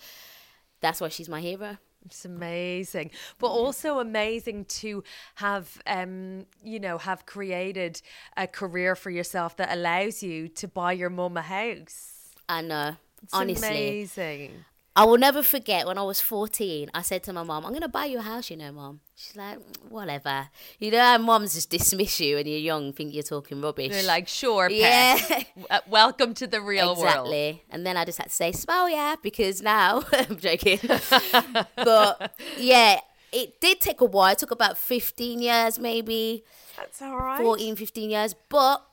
[0.81, 1.77] that's why she's my hero.
[2.05, 5.03] It's amazing, but also amazing to
[5.35, 8.01] have, um, you know, have created
[8.35, 12.33] a career for yourself that allows you to buy your mum a house.
[12.49, 12.95] I know.
[13.23, 13.67] It's honestly.
[13.67, 14.65] amazing.
[14.93, 17.81] I will never forget when I was 14, I said to my mom, I'm going
[17.81, 18.99] to buy you a house, you know, mom.
[19.15, 20.49] She's like, whatever.
[20.79, 23.91] You know how moms just dismiss you when you're young, think you're talking rubbish.
[23.91, 25.29] They're like, sure, pet.
[25.29, 25.43] yeah.
[25.69, 27.05] Uh, welcome to the real world.
[27.05, 27.63] exactly.
[27.69, 30.79] And then I just had to say, smell, yeah, because now, I'm joking.
[31.75, 32.99] but yeah,
[33.31, 34.33] it did take a while.
[34.33, 36.43] It took about 15 years, maybe.
[36.75, 37.39] That's all right.
[37.39, 38.35] 14, 15 years.
[38.49, 38.85] But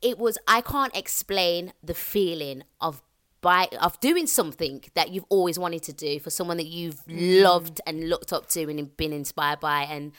[0.00, 3.02] it was, I can't explain the feeling of
[3.42, 7.42] by of doing something that you've always wanted to do for someone that you've Mm.
[7.42, 10.12] loved and looked up to and been inspired by and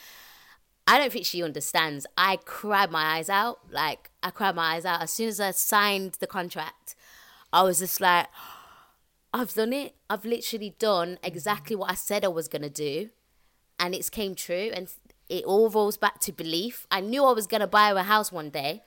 [0.85, 2.05] I don't think she understands.
[2.17, 3.59] I cried my eyes out.
[3.71, 6.95] Like I cried my eyes out as soon as I signed the contract.
[7.53, 8.27] I was just like,
[9.33, 9.95] I've done it.
[10.09, 13.09] I've literally done exactly what I said I was gonna do,
[13.79, 14.69] and it's came true.
[14.73, 14.89] And
[15.29, 16.85] it all rolls back to belief.
[16.91, 18.83] I knew I was gonna buy her a house one day,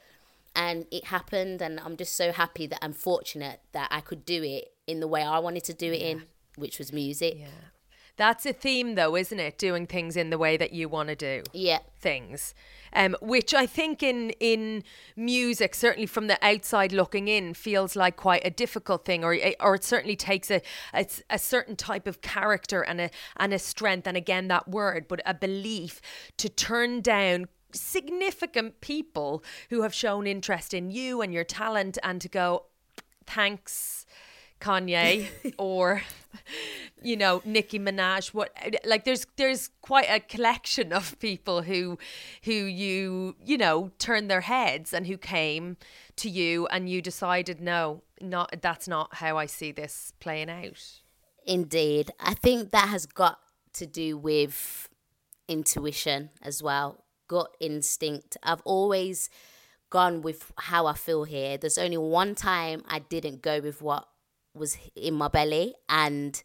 [0.57, 1.63] and it happened.
[1.63, 5.07] And I'm just so happy that I'm fortunate that I could do it in the
[5.07, 6.25] way I wanted to do it in,
[6.57, 7.37] which was music.
[7.39, 7.47] Yeah.
[8.17, 9.59] That's a theme, though, isn't it?
[9.59, 11.43] Doing things in the way that you want to do.
[11.53, 11.81] Yeah.
[12.01, 12.55] Things,
[12.95, 14.85] um, which I think in in
[15.17, 19.75] music, certainly from the outside looking in, feels like quite a difficult thing, or or
[19.75, 20.63] it certainly takes a
[20.95, 25.09] a, a certain type of character and a and a strength, and again that word,
[25.09, 26.01] but a belief
[26.39, 32.21] to turn down significant people who have shown interest in you and your talent, and
[32.21, 32.65] to go,
[33.27, 34.07] thanks.
[34.59, 36.01] Kanye or
[37.03, 41.99] you know Nicki Minaj what like there's there's quite a collection of people who
[42.45, 45.77] who you you know turned their heads and who came
[46.17, 51.03] to you and you decided no not that's not how I see this playing out
[51.47, 52.11] Indeed.
[52.19, 53.39] I think that has got
[53.75, 54.89] to do with
[55.49, 58.37] intuition as well, gut instinct.
[58.43, 59.29] I've always
[59.91, 61.57] gone with how I feel here.
[61.59, 64.09] There's only one time I didn't go with what
[64.55, 66.43] was in my belly, and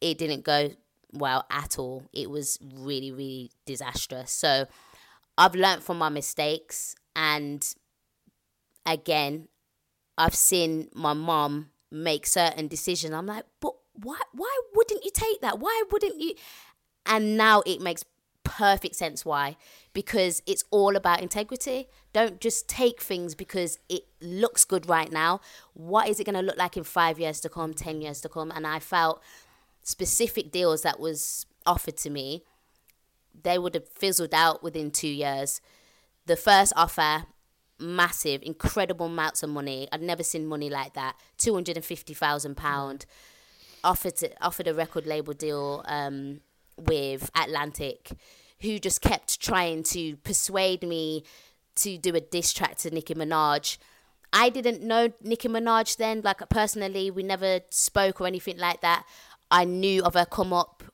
[0.00, 0.70] it didn't go
[1.12, 2.04] well at all.
[2.12, 4.30] It was really, really disastrous.
[4.30, 4.66] So
[5.36, 7.66] I've learned from my mistakes, and
[8.86, 9.48] again,
[10.16, 13.14] I've seen my mom make certain decisions.
[13.14, 15.58] I'm like, but why why wouldn't you take that?
[15.58, 16.34] Why wouldn't you?
[17.06, 18.04] And now it makes
[18.44, 19.56] perfect sense why.
[19.92, 21.88] Because it's all about integrity.
[22.12, 25.40] Don't just take things because it looks good right now.
[25.74, 28.28] What is it going to look like in five years to come, 10 years to
[28.28, 28.50] come?
[28.50, 29.22] And I felt
[29.82, 32.44] specific deals that was offered to me,
[33.42, 35.60] they would have fizzled out within two years.
[36.26, 37.24] The first offer,
[37.78, 39.88] massive, incredible amounts of money.
[39.92, 41.16] I'd never seen money like that.
[41.38, 43.06] Two hundred and fifty thousand pound.
[43.82, 46.40] Offered to, offered a record label deal um,
[46.80, 48.12] with Atlantic,
[48.60, 51.24] who just kept trying to persuade me
[51.76, 53.78] to do a diss track to Nicki Minaj.
[54.32, 59.04] I didn't know Nicki Minaj then, like personally, we never spoke or anything like that.
[59.50, 60.84] I knew of her come up.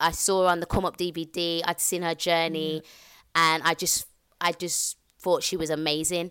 [0.00, 1.60] I saw her on the come up DVD.
[1.64, 2.88] I'd seen her journey, mm.
[3.34, 4.06] and I just,
[4.40, 6.30] I just thought she was amazing.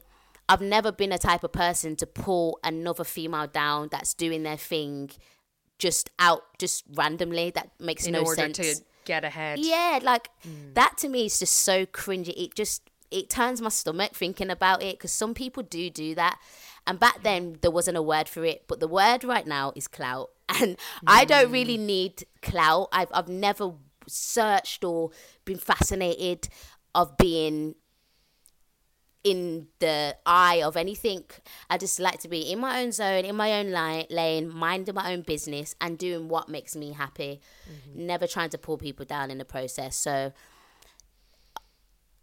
[0.49, 4.57] I've never been a type of person to pull another female down that's doing their
[4.57, 5.11] thing,
[5.77, 7.51] just out, just randomly.
[7.51, 8.57] That makes in no order sense.
[8.57, 8.75] to
[9.07, 10.73] get ahead Yeah, like mm.
[10.75, 12.33] that to me is just so cringy.
[12.37, 16.39] It just it turns my stomach thinking about it because some people do do that.
[16.85, 19.87] And back then there wasn't a word for it, but the word right now is
[19.87, 20.29] clout.
[20.61, 21.85] And I don't really mm.
[21.85, 22.87] need clout.
[22.93, 23.73] I've I've never
[24.07, 25.11] searched or
[25.43, 26.47] been fascinated
[26.95, 27.75] of being
[29.23, 31.23] in the eye of anything.
[31.69, 34.95] I just like to be in my own zone, in my own li- lane, minding
[34.95, 37.41] my own business and doing what makes me happy.
[37.69, 38.05] Mm-hmm.
[38.05, 39.95] Never trying to pull people down in the process.
[39.97, 40.31] So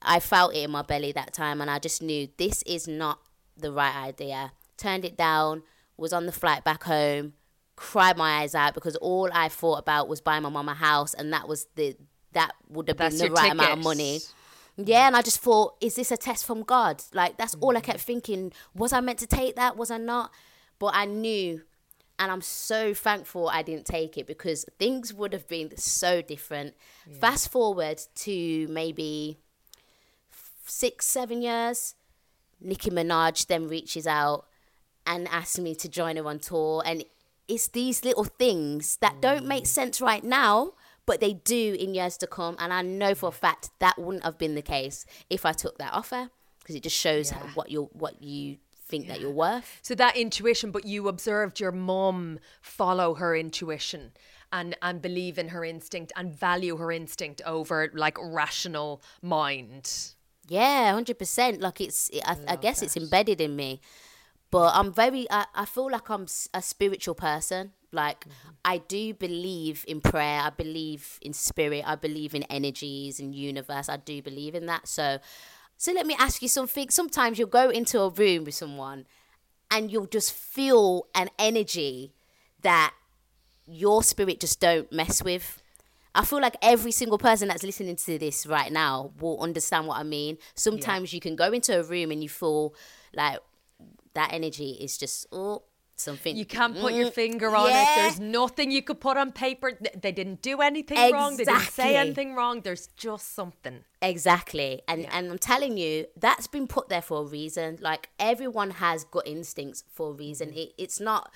[0.00, 3.18] I felt it in my belly that time and I just knew this is not
[3.56, 4.52] the right idea.
[4.76, 5.62] Turned it down,
[5.96, 7.34] was on the flight back home,
[7.76, 11.14] cried my eyes out because all I thought about was buying my mum a house
[11.14, 11.96] and that was the
[12.32, 14.20] that would have That's been the right amount of money.
[14.76, 17.02] Yeah, and I just thought, is this a test from God?
[17.12, 17.84] Like that's all I mm.
[17.84, 18.52] kept thinking.
[18.74, 19.76] Was I meant to take that?
[19.76, 20.32] Was I not?
[20.78, 21.62] But I knew,
[22.18, 26.74] and I'm so thankful I didn't take it because things would have been so different.
[27.20, 29.38] Fast forward to maybe
[30.66, 31.94] six, seven years,
[32.60, 34.46] Nicki Minaj then reaches out
[35.06, 36.82] and asks me to join her on tour.
[36.84, 37.04] And
[37.46, 39.68] it's these little things that don't make mm.
[39.68, 40.72] sense right now,
[41.06, 42.56] but they do in years to come.
[42.58, 43.34] And I know for a mm.
[43.34, 46.96] fact that wouldn't have been the case if I took that offer because it just
[46.96, 47.38] shows Yeah.
[47.54, 49.80] what you what you think that you're worth.
[49.82, 54.12] So that intuition, but you observed your mom follow her intuition
[54.52, 60.14] and and believe in her instinct and value her instinct over like rational mind.
[60.48, 61.60] Yeah, hundred percent.
[61.60, 63.80] Like it's, I, I guess it's embedded in me.
[64.50, 67.72] But I'm very, I, I feel like I'm a spiritual person.
[67.94, 68.50] Like mm-hmm.
[68.64, 70.40] I do believe in prayer.
[70.40, 71.84] I believe in spirit.
[71.86, 73.88] I believe in energies and universe.
[73.88, 74.88] I do believe in that.
[74.88, 75.18] So,
[75.76, 76.90] so let me ask you something.
[76.90, 79.06] Sometimes you'll go into a room with someone,
[79.70, 82.12] and you'll just feel an energy
[82.62, 82.94] that
[83.66, 85.62] your spirit just don't mess with.
[86.14, 89.98] I feel like every single person that's listening to this right now will understand what
[89.98, 90.38] I mean.
[90.54, 92.74] Sometimes you can go into a room and you feel
[93.14, 93.40] like
[94.14, 95.62] that energy is just oh
[95.96, 97.86] something You can't put your Mm, finger on it.
[97.96, 99.78] There's nothing you could put on paper.
[100.00, 101.36] They didn't do anything wrong.
[101.36, 102.60] They didn't say anything wrong.
[102.62, 103.84] There's just something.
[104.02, 104.82] Exactly.
[104.88, 107.78] And and I'm telling you, that's been put there for a reason.
[107.80, 110.48] Like everyone has gut instincts for a reason.
[110.48, 110.58] Mm-hmm.
[110.58, 111.32] It, it's not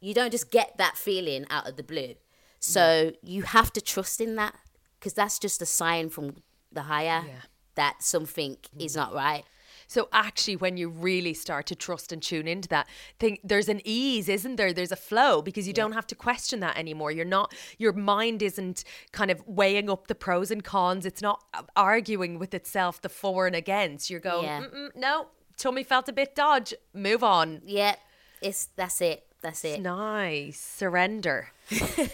[0.00, 2.14] you don't just get that feeling out of the blue.
[2.60, 4.54] So you have to trust in that
[4.98, 6.36] because that's just a sign from
[6.72, 7.40] the higher Yeah.
[7.76, 9.44] that something is not right.
[9.88, 12.86] So actually, when you really start to trust and tune into that
[13.18, 14.72] thing, there's an ease, isn't there?
[14.72, 17.10] There's a flow because you don't have to question that anymore.
[17.10, 21.06] You're not, your mind isn't kind of weighing up the pros and cons.
[21.06, 21.42] It's not
[21.74, 24.10] arguing with itself the for and against.
[24.10, 24.88] You're going, Yeah.
[24.94, 26.74] No, tummy felt a bit dodge.
[26.92, 27.62] Move on.
[27.64, 27.96] Yeah,
[28.42, 29.24] it's that's it.
[29.40, 29.80] That's it.
[29.80, 31.48] Nice surrender.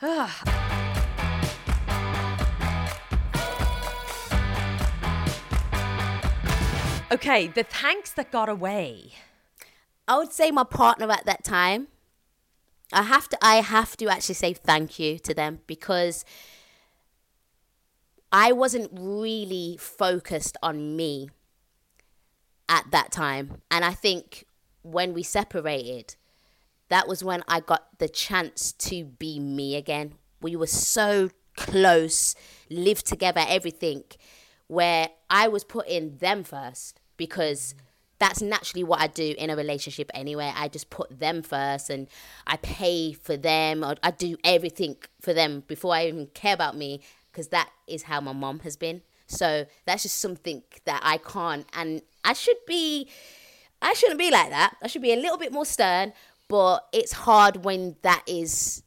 [0.02, 0.75] Ah.
[7.10, 9.12] Okay, the thanks that got away.
[10.08, 11.88] I would say my partner at that time.
[12.92, 16.24] I have to I have to actually say thank you to them because
[18.30, 21.30] I wasn't really focused on me
[22.68, 23.62] at that time.
[23.70, 24.44] And I think
[24.82, 26.14] when we separated,
[26.88, 30.14] that was when I got the chance to be me again.
[30.40, 32.36] We were so close,
[32.70, 34.04] lived together, everything,
[34.68, 37.74] where I was putting them first because
[38.18, 40.52] that's naturally what I do in a relationship anyway.
[40.54, 42.08] I just put them first and
[42.46, 46.76] I pay for them or I do everything for them before I even care about
[46.76, 47.00] me
[47.30, 49.02] because that is how my mom has been.
[49.26, 53.08] So that's just something that I can't and I should be
[53.82, 54.76] I shouldn't be like that.
[54.82, 56.14] I should be a little bit more stern,
[56.48, 58.82] but it's hard when that is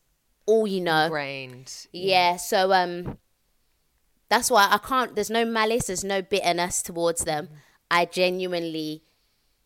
[0.48, 1.10] all you know.
[1.10, 1.88] Grained.
[1.92, 3.18] Yeah, so um
[4.30, 7.50] that's why I can't there's no malice, there's no bitterness towards them.
[7.92, 9.04] I genuinely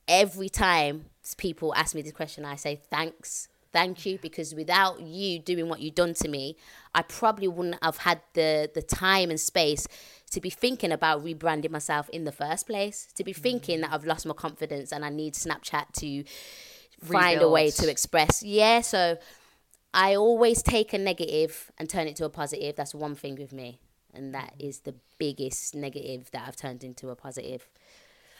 [0.08, 1.06] every time
[1.38, 3.50] people ask me this question I say thanks.
[3.72, 6.58] Thank you because without you doing what you've done to me,
[6.94, 9.88] I probably wouldn't have had the the time and space
[10.32, 14.06] to be thinking about rebranding myself in the first place, to be thinking that I've
[14.06, 16.24] lost my confidence and I need Snapchat to
[17.04, 18.44] find a way to express.
[18.44, 19.18] Yeah, so
[19.94, 22.76] I always take a negative and turn it to a positive.
[22.76, 23.80] That's one thing with me.
[24.14, 27.68] And that is the biggest negative that I've turned into a positive.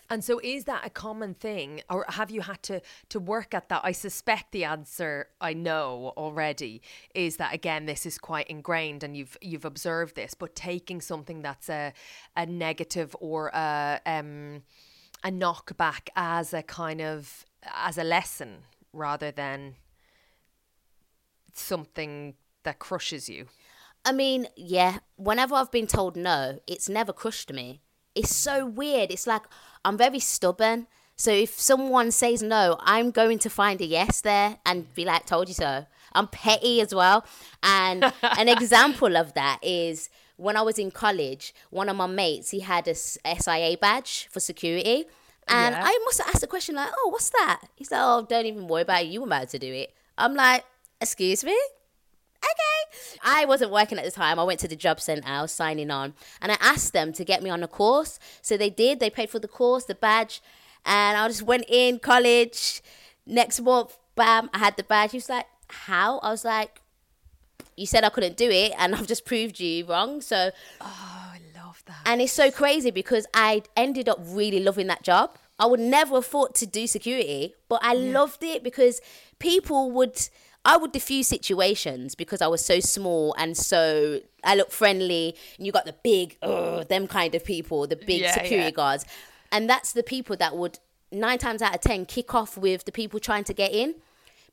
[0.10, 3.70] And so is that a common thing or have you had to to work at
[3.70, 3.82] that?
[3.84, 6.82] I suspect the answer I know already
[7.16, 11.42] is that again this is quite ingrained and you've you've observed this but taking something
[11.42, 11.94] that's a
[12.36, 14.64] a negative or a um
[15.24, 19.76] a knockback as a kind of as a lesson rather than
[21.54, 23.48] something that crushes you.
[24.06, 27.82] I mean, yeah, whenever I've been told no, it's never crushed me.
[28.16, 29.12] It's so weird.
[29.12, 29.44] It's like
[29.86, 30.88] I'm very stubborn.
[31.16, 35.26] So if someone says no, I'm going to find a yes there and be like,
[35.26, 35.86] told you so.
[36.14, 37.26] I'm petty as well.
[37.62, 42.50] And an example of that is when I was in college, one of my mates,
[42.50, 45.06] he had a SIA badge for security.
[45.48, 45.82] And Yeah.
[45.84, 47.62] I must have asked the question like, oh, what's that?
[47.76, 49.08] He's like, oh, don't even worry about it.
[49.08, 49.94] You were about to do it.
[50.18, 50.66] I'm like,
[51.00, 51.58] excuse me?
[52.44, 53.20] Okay.
[53.24, 54.38] I wasn't working at the time.
[54.40, 55.28] I went to the job centre.
[55.28, 58.20] I was signing on, and I asked them to get me on a course.
[58.42, 59.00] So they did.
[59.00, 60.42] They paid for the course, the badge,
[60.86, 62.82] and I just went in college.
[63.26, 65.12] Next month, bam, I had the badge.
[65.12, 66.82] He was like, "How?" I was like,
[67.78, 70.52] "You said I couldn't do it, and I've just proved you wrong." So
[70.82, 72.02] Oh, I love that.
[72.06, 75.38] and it's so crazy because I ended up really loving that job.
[75.60, 79.00] I would never have thought to do security, but I loved it because
[79.40, 80.20] people would,
[80.66, 85.36] I would diffuse situations because I was so small and so I look friendly.
[85.58, 88.72] And you got the big, them kind of people, the big Yeah, security yeah.
[88.72, 89.06] guards.
[89.52, 90.80] And that's the people that would,
[91.12, 93.96] nine times out of 10, kick off with the people trying to get in.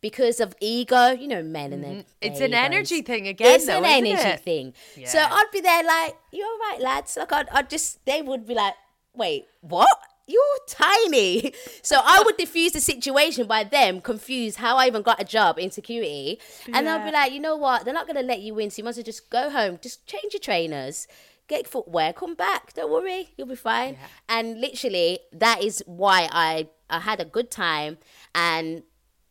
[0.02, 2.08] Because of ego, you know, men and then Mm-hmm.
[2.22, 4.40] It's an energy thing again, It's though, an energy it?
[4.40, 4.72] thing.
[5.04, 7.18] So I'd be there like, you all right, lads?
[7.18, 8.72] Like I'd, I'd just, they would be like,
[9.14, 9.88] wait, what?
[10.30, 11.54] You're tiny.
[11.82, 15.58] So I would diffuse the situation by them confused how I even got a job
[15.58, 16.38] in security.
[16.72, 17.84] And I'll be like, you know what?
[17.84, 18.70] They're not going to let you in.
[18.70, 21.08] So you must just go home, just change your trainers,
[21.48, 22.74] get footwear, come back.
[22.74, 23.96] Don't worry, you'll be fine.
[24.28, 27.98] And literally, that is why I, I had a good time.
[28.34, 28.82] And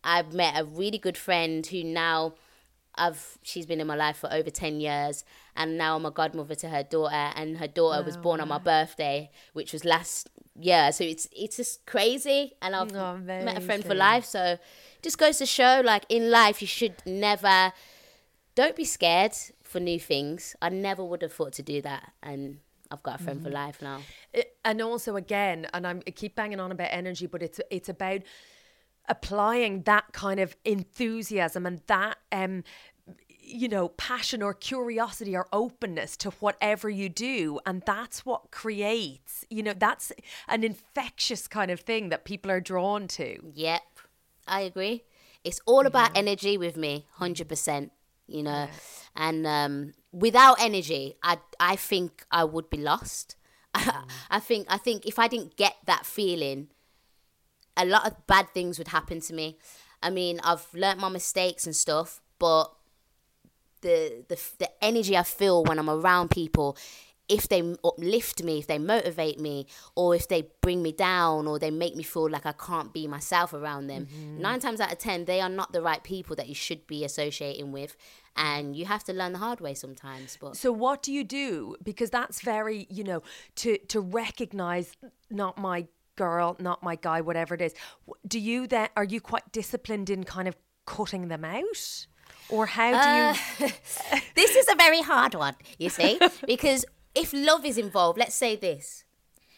[0.03, 2.33] I've met a really good friend who now
[2.95, 5.23] I've she's been in my life for over 10 years
[5.55, 8.57] and now I'm a godmother to her daughter and her daughter was born on my
[8.57, 8.59] oh.
[8.59, 10.29] birthday which was last
[10.63, 14.57] year so it's it's just crazy and I've Oh, met a friend for life so
[15.01, 17.71] just goes to show like in life you should never
[18.55, 19.33] don't be scared
[19.63, 20.55] for new things.
[20.61, 22.59] I never would have thought to do that, and
[22.91, 24.01] I've got a friend for life now.
[24.33, 27.87] It- and also again, and I'm, I keep banging on about energy, but it's it's
[27.87, 28.21] about
[29.07, 32.63] applying that kind of enthusiasm and that um
[33.49, 39.45] you know passion or curiosity or openness to whatever you do and that's what creates
[39.49, 40.11] you know that's
[40.47, 43.81] an infectious kind of thing that people are drawn to Yep,
[44.47, 45.03] I agree.
[45.43, 47.91] It's all about energy with me, hundred percent.
[48.27, 48.67] You know,
[49.15, 53.35] and um, without energy, I I think I would be lost.
[53.73, 56.69] I think I think if I didn't get that feeling,
[57.75, 59.57] a lot of bad things would happen to me.
[60.01, 62.71] I mean, I've learnt my mistakes and stuff, but
[63.81, 66.77] the the the energy I feel when I'm around people,
[67.27, 71.59] if they uplift me, if they motivate me, or if they bring me down, or
[71.59, 74.41] they make me feel like I can't be myself around them, mm-hmm.
[74.41, 77.03] nine times out of ten, they are not the right people that you should be
[77.05, 77.95] associating with,
[78.35, 80.37] and you have to learn the hard way sometimes.
[80.41, 81.75] But So what do you do?
[81.83, 83.21] Because that's very, you know,
[83.57, 84.93] to to recognize
[85.29, 87.73] not my girl, not my guy, whatever it is.
[88.27, 90.55] Do you then are you quite disciplined in kind of
[90.85, 92.07] cutting them out?
[92.49, 93.69] Or how do you
[94.35, 98.55] this is a very hard one, you see, because if love is involved, let's say
[98.55, 99.03] this,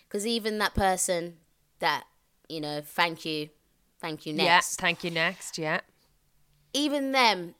[0.08, 1.38] because even that person
[1.80, 2.04] that
[2.50, 3.50] you know, thank you,
[4.00, 4.46] thank you next.
[4.46, 5.80] Yes, thank you next, yeah.
[6.74, 7.56] even them,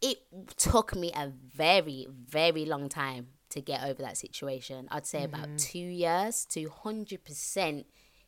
[0.00, 0.18] it
[0.56, 4.88] took me a very, very long time to get over that situation.
[4.90, 5.56] I'd say about mm-hmm.
[5.56, 7.84] two years to 100%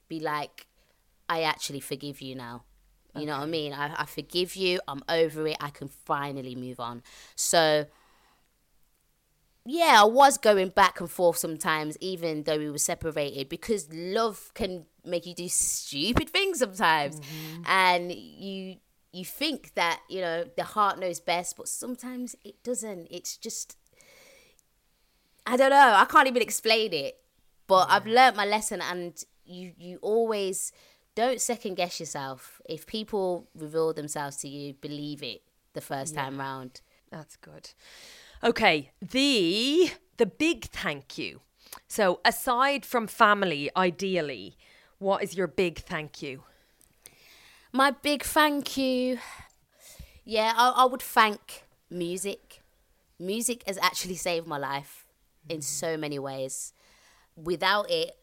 [0.09, 0.67] be like,
[1.29, 2.65] I actually forgive you now.
[3.15, 3.73] You know what I mean?
[3.73, 4.81] I, I forgive you.
[4.89, 5.57] I'm over it.
[5.61, 7.03] I can finally move on.
[7.37, 7.87] So,
[9.67, 14.51] yeah, I was going back and forth sometimes, even though we were separated, because love
[14.55, 17.63] can make you do stupid things sometimes, mm-hmm.
[17.67, 18.77] and you
[19.13, 23.09] you think that you know the heart knows best, but sometimes it doesn't.
[23.11, 23.77] It's just
[25.47, 25.95] I don't know.
[25.97, 27.19] I can't even explain it,
[27.67, 30.73] but I've learned my lesson, and you you always
[31.15, 32.61] don't second guess yourself.
[32.69, 35.43] If people reveal themselves to you, believe it
[35.75, 36.81] the first time round.
[37.11, 37.71] That's good.
[38.43, 41.41] Okay, the the big thank you.
[41.89, 44.57] So aside from family, ideally,
[44.99, 46.43] what is your big thank you?
[47.73, 49.19] My big thank you.
[50.25, 52.63] Yeah, I, I would thank music.
[53.19, 55.07] Music has actually saved my life
[55.49, 55.63] in mm-hmm.
[55.63, 56.73] so many ways.
[57.37, 58.17] Without it,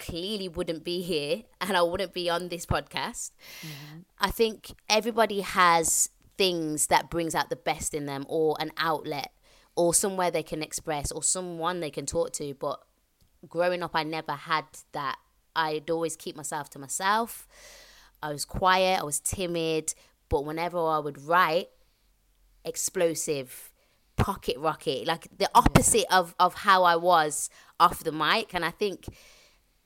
[0.00, 3.30] clearly wouldn't be here and I wouldn't be on this podcast.
[3.62, 4.00] Mm-hmm.
[4.18, 9.32] I think everybody has things that brings out the best in them or an outlet
[9.76, 12.80] or somewhere they can express or someone they can talk to but
[13.48, 15.16] growing up I never had that.
[15.54, 17.46] I'd always keep myself to myself.
[18.22, 19.94] I was quiet, I was timid,
[20.28, 21.68] but whenever I would write,
[22.64, 23.70] explosive,
[24.16, 28.54] pocket rocket, like the opposite of, of how I was off the mic.
[28.54, 29.06] And I think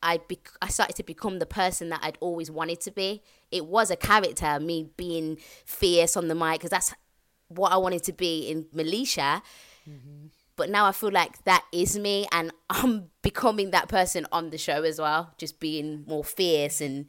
[0.04, 3.22] I bec- I started to become the person that I'd always wanted to be.
[3.50, 6.94] It was a character, me being fierce on the mic, because that's
[7.48, 9.42] what I wanted to be in Militia.
[9.88, 10.26] Mm-hmm.
[10.56, 14.58] But now I feel like that is me, and I'm becoming that person on the
[14.58, 17.06] show as well, just being more fierce and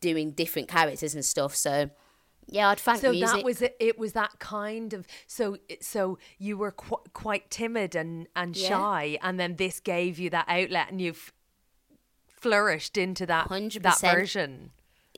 [0.00, 1.54] doing different characters and stuff.
[1.54, 1.90] So,
[2.48, 3.36] yeah, I'd thank So music.
[3.36, 3.76] that was it.
[3.80, 5.56] It was that kind of so.
[5.80, 8.68] So you were qu- quite timid and and Yeah.
[8.68, 11.32] shy, and then this gave you that outlet, and you've
[12.42, 13.82] flourished into that 100%.
[13.82, 14.70] that version.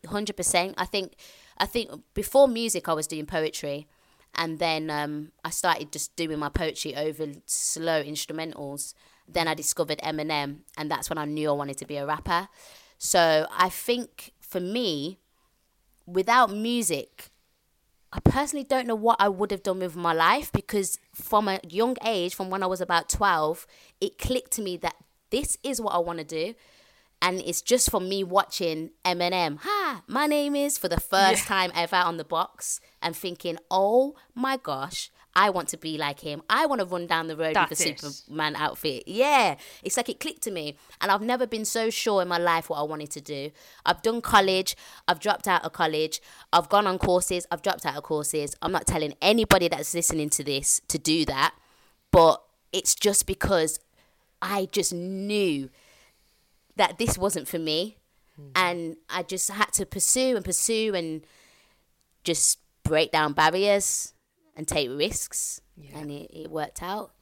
[0.07, 0.75] hundred percent.
[0.77, 1.15] I think
[1.57, 3.87] I think before music I was doing poetry
[4.35, 8.95] and then um, I started just doing my poetry over slow instrumentals.
[9.27, 12.49] Then I discovered Eminem and that's when I knew I wanted to be a rapper.
[12.99, 15.19] So I think for me,
[16.07, 17.31] without music,
[18.13, 21.59] I personally don't know what I would have done with my life because from a
[21.69, 23.67] young age, from when I was about 12,
[24.01, 24.95] it clicked to me that
[25.31, 26.55] this is what I want to do.
[27.25, 31.73] And it's just from me watching Eminem, ha, my name is, for the first time
[31.75, 36.43] ever on the box and thinking, oh my gosh, I want to be like him.
[36.51, 37.99] I want to run down the road That's with a it.
[37.99, 39.05] Superman outfit.
[39.07, 39.57] Yeah.
[39.83, 40.77] It's like it clicked to me.
[41.01, 43.51] And I've never been so sure in my life what I wanted to do.
[43.87, 44.77] I've done college.
[45.09, 46.21] I've dropped out of college.
[46.53, 47.47] I've gone on courses.
[47.51, 48.55] I've dropped out of courses.
[48.61, 51.55] I'm not telling anybody that's listening to this to do that.
[52.13, 53.81] But it's just because
[54.43, 55.71] I just knew
[56.77, 57.99] that this wasn't for me.
[58.57, 61.25] And I just had to pursue and pursue and
[62.25, 64.13] just break down barriers
[64.57, 65.61] and take risks.
[65.95, 67.13] And it, it worked out.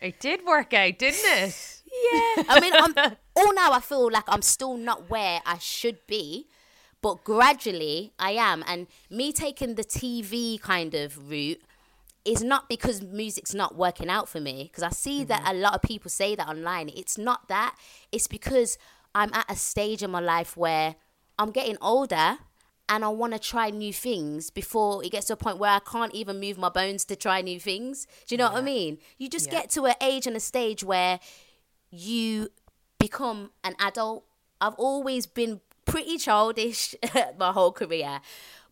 [0.00, 1.76] It did work out, didn't it?
[2.12, 2.44] Yeah.
[2.48, 2.94] I mean, I'm,
[3.34, 6.46] all now I feel like I'm still not where I should be,
[7.02, 8.62] but gradually I am.
[8.64, 11.60] And me taking the TV kind of route,
[12.24, 15.56] it's not because music's not working out for me because I see that mm-hmm.
[15.56, 16.90] a lot of people say that online.
[16.90, 17.76] It's not that.
[18.12, 18.78] It's because
[19.14, 20.96] I'm at a stage in my life where
[21.38, 22.38] I'm getting older
[22.88, 25.78] and I want to try new things before it gets to a point where I
[25.78, 28.06] can't even move my bones to try new things.
[28.26, 28.98] Do you know what I mean?
[29.16, 29.60] You just Yeah.
[29.60, 31.20] get to an age and a stage where
[31.90, 32.50] you
[32.98, 34.24] become an adult.
[34.60, 36.94] I've always been pretty childish
[37.38, 38.20] my whole career.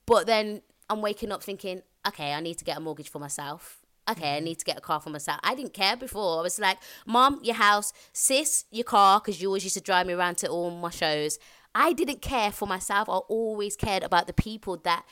[0.05, 3.81] But then I'm waking up thinking, okay, I need to get a mortgage for myself.
[4.11, 4.45] Okay, I mm-hmm.
[4.47, 5.39] need to get a car for myself.
[5.43, 6.39] I didn't care before.
[6.39, 10.07] I was like, Mom, your house, sis, your car, because you always used to drive
[10.07, 11.39] me around to all my shows.
[11.75, 13.09] I didn't care for myself.
[13.09, 15.05] I always cared about the people that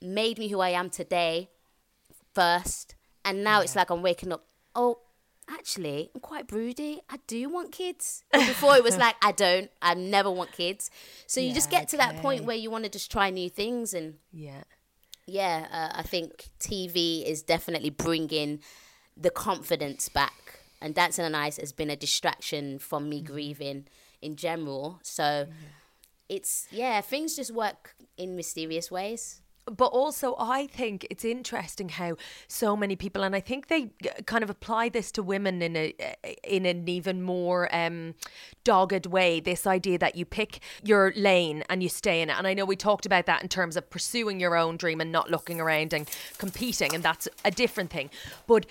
[0.00, 1.50] made me who I am today
[2.34, 2.94] first.
[3.24, 4.98] And now it's like I'm waking up, oh,
[5.48, 7.00] actually, I'm quite broody.
[7.08, 8.24] I do want kids.
[8.32, 9.70] Before it was like, I don't.
[9.80, 10.90] I never want kids.
[11.26, 13.48] So you just Yeah, get to that point where you want to just try new
[13.48, 13.94] things.
[13.94, 14.64] And Yeah.
[15.26, 18.60] Yeah, uh, I think TV is definitely bringing
[19.16, 20.60] the confidence back.
[20.80, 23.86] And Dancing on Ice has been a distraction from me grieving
[24.20, 25.00] in general.
[25.02, 25.46] So
[26.28, 29.40] it's, yeah, things just work in mysterious ways.
[29.66, 32.16] But also I think it's interesting how
[32.48, 33.90] so many people, and I think they
[34.26, 35.94] kind of apply this to women in a
[36.44, 38.14] in an even more um,
[38.62, 39.40] dogged way.
[39.40, 42.64] This idea that you pick your lane and you stay in it, and I know
[42.64, 45.92] we talked about that in terms of pursuing your own dream and not looking around
[45.92, 46.08] and
[46.38, 48.10] competing, and that's a different thing,
[48.46, 48.66] but.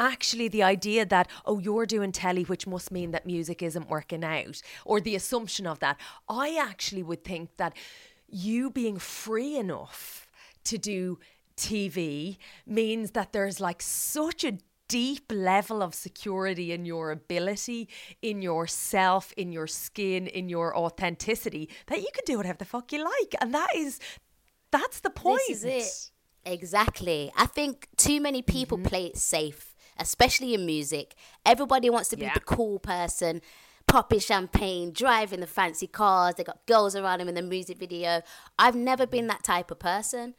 [0.00, 4.22] Actually, the idea that, oh, you're doing telly, which must mean that music isn't working
[4.22, 5.96] out, or the assumption of that,
[6.28, 7.72] I actually would think that
[8.28, 10.27] you being free enough
[10.68, 11.18] to do
[11.56, 14.58] TV means that there's like such a
[14.88, 17.88] deep level of security in your ability,
[18.22, 22.92] in yourself, in your skin, in your authenticity that you can do whatever the fuck
[22.92, 23.34] you like.
[23.40, 24.00] And that is,
[24.70, 25.42] that's the point.
[25.48, 26.10] This is
[26.44, 26.52] it.
[26.52, 27.30] Exactly.
[27.36, 28.86] I think too many people mm-hmm.
[28.86, 31.14] play it safe, especially in music.
[31.44, 32.34] Everybody wants to be Yeah.
[32.34, 33.42] the cool person,
[33.86, 36.36] popping champagne, driving the fancy cars.
[36.36, 38.22] They got girls around them in the music video.
[38.58, 39.28] I've never been mm-hmm.
[39.28, 40.34] that type of person.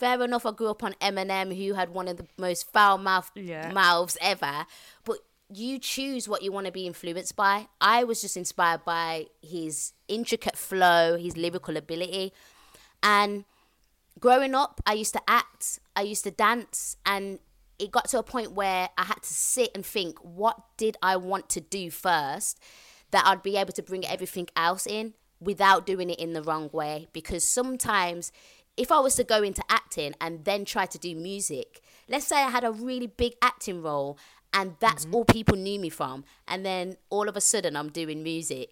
[0.00, 3.30] Fair enough, I grew up on Eminem, who had one of the most foul mouth
[3.34, 3.70] Yeah.
[3.70, 4.64] mouths ever.
[5.04, 5.18] But
[5.52, 7.68] you choose what you want to be influenced by.
[7.82, 12.32] I was just inspired by his intricate flow, his lyrical ability,
[13.02, 13.44] and
[14.18, 17.38] growing up, I used to act, I used to dance, and
[17.78, 21.16] it got to a point where I had to sit and think, what did I
[21.16, 22.58] want to do first
[23.10, 26.70] that I'd be able to bring everything else in without doing it in the wrong
[26.72, 27.08] way?
[27.12, 28.32] Because sometimes,
[28.76, 32.36] if I was to go into acting and then try to do music, let's say
[32.36, 34.18] I had a really big acting role
[34.52, 38.22] and that's all people knew me from, and then all of a sudden I'm doing
[38.22, 38.70] music,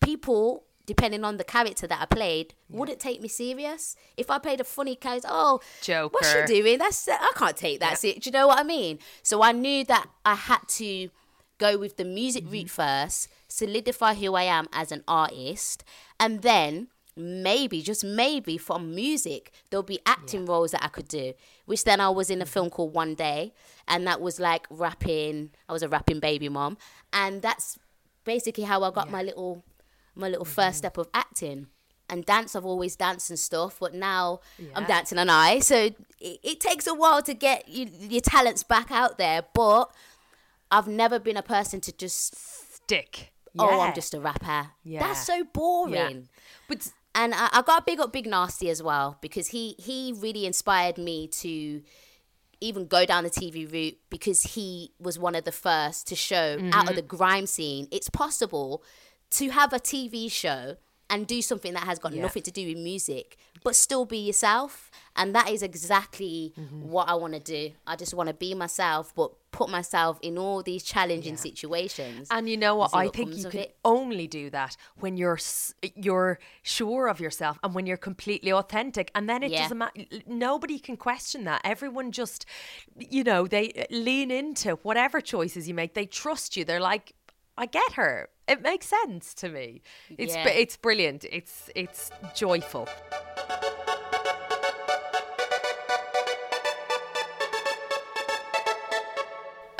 [0.00, 3.94] people depending on the character that I played, wouldn't take me serious.
[4.16, 6.46] If I played a funny character, oh, what's Joker.
[6.48, 6.78] she doing?
[6.78, 7.96] That's I can't take that.
[7.98, 8.98] ser- Do you know what I mean?
[9.22, 11.10] So I knew that I had to
[11.58, 12.52] go with the music Mm-hmm.
[12.52, 15.84] route first, solidify who I am as an artist,
[16.18, 16.88] and then
[17.20, 21.34] maybe just maybe from music there'll be acting roles that I could do.
[21.66, 22.74] Which then I was in a film mm-hmm.
[22.74, 23.52] called One Day,
[23.86, 25.50] and that was like rapping.
[25.68, 26.78] I was a rapping baby mom,
[27.12, 27.78] and that's
[28.24, 29.64] basically how I got my little
[30.14, 30.54] my little mm-hmm.
[30.54, 31.68] first step of acting.
[32.08, 34.40] And dance, I've always danced and stuff, but now
[34.74, 35.68] I'm dancing on ice.
[35.68, 35.76] So
[36.18, 39.44] it, it takes a while to get you, your talents back out there.
[39.54, 39.92] But
[40.72, 42.34] I've never been a person to just,
[42.74, 43.32] Stick.
[43.56, 44.70] oh, I'm just a rapper.
[44.82, 45.06] Yeah.
[45.06, 46.28] That's so boring.
[46.66, 50.14] But And I, I got to big up Big Narstie as well because he he
[50.16, 51.82] really inspired me to
[52.60, 56.58] even go down the TV route because he was one of the first to show
[56.72, 57.16] out of the mm-hmm.
[57.16, 58.82] grime scene it's possible
[59.30, 60.76] to have a TV show
[61.08, 62.22] and do something that has got Yeah.
[62.22, 64.90] nothing to do with music but still be yourself
[65.20, 66.80] and that is exactly mm-hmm.
[66.88, 67.72] what I want to do.
[67.86, 72.28] I just want to be myself but put myself in all these challenging situations.
[72.30, 72.90] And you know what?
[72.94, 73.76] I what think you can it.
[73.84, 75.38] only do that when you're
[75.94, 79.10] you're sure of yourself and when you're completely authentic.
[79.14, 79.62] And then it Yeah.
[79.62, 80.04] doesn't matter.
[80.26, 81.60] Nobody can question that.
[81.64, 82.46] Everyone just,
[82.96, 85.92] you know, they uh, lean into whatever choices you make.
[85.92, 86.64] They trust you.
[86.64, 87.12] They're like,
[87.58, 88.30] I get her.
[88.48, 89.82] It makes sense to me.
[90.16, 90.48] It's Yeah.
[90.48, 91.26] it's brilliant.
[91.30, 92.88] It's it's joyful.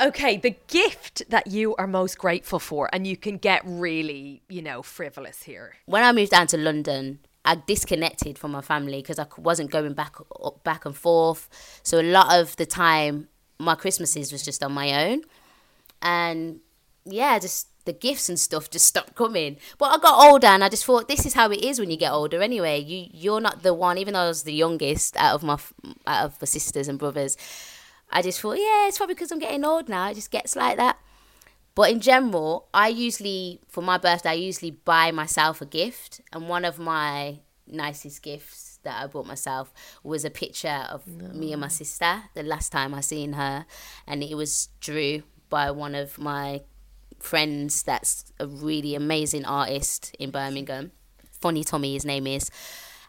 [0.01, 4.61] Okay, the gift that you are most grateful for, and you can get really, you
[4.61, 5.75] know, frivolous here.
[5.85, 9.93] when I moved down to London, I disconnected from my family because I wasn't going
[9.93, 10.15] back
[10.63, 11.47] back and forth.
[11.83, 13.27] So a lot of the time,
[13.59, 15.21] my Christmases was just on my own,
[16.01, 16.61] and
[17.05, 19.57] yeah, just the gifts and stuff just stopped coming.
[19.77, 21.97] But I got older, and I just thought this is how it is when you
[21.97, 22.41] get older.
[22.41, 25.59] Anyway, you you're not the one, even though I was the youngest out of my
[26.07, 27.37] out of the sisters and brothers.
[28.11, 30.09] I just thought, yeah, it's probably because I'm getting old now.
[30.09, 30.97] It just gets like that.
[31.73, 36.19] But in general, I usually, for my birthday, I usually buy myself a gift.
[36.33, 41.53] And one of my nicest gifts that I bought myself was a picture of me
[41.53, 43.65] and my sister the last time I seen her.
[44.05, 46.61] And it was drew by one of my
[47.19, 50.91] friends that's a really amazing artist in Birmingham.
[51.39, 52.51] Funny Tommy, his name is.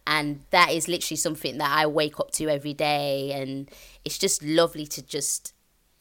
[0.06, 3.32] And that is literally something that I wake up to every day.
[3.32, 3.70] And
[4.04, 5.54] it's just lovely to just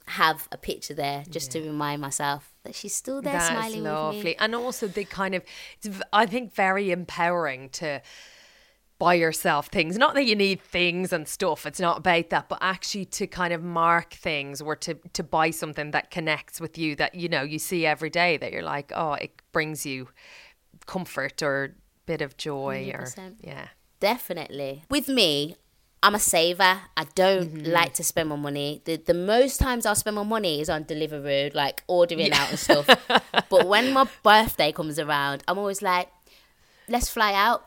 [0.08, 4.26] have a picture there just to remind myself that she's still there That's smiling with
[4.26, 4.36] me.
[4.40, 5.44] And also, the kind of,
[6.12, 8.02] I think, very empowering to
[9.02, 9.98] buy yourself things.
[9.98, 13.52] Not that you need things and stuff, it's not about that, but actually to kind
[13.52, 17.42] of mark things or to, to buy something that connects with you that, you know,
[17.42, 20.10] you see every day that you're like, oh, it brings you
[20.86, 21.76] comfort or
[22.06, 23.38] bit of joy or, 100%.
[23.42, 23.70] yeah.
[24.02, 24.84] Definitely.
[24.90, 25.56] With me,
[26.04, 26.80] I'm a saver.
[26.98, 27.72] I don't Mm-hmm.
[27.72, 28.82] like to spend my money.
[28.86, 32.60] The the most times I'll spend my money is on Deliveroo, like ordering out and
[32.60, 32.88] stuff.
[33.50, 36.10] but when my birthday comes around, I'm always like,
[36.90, 37.64] let's fly out.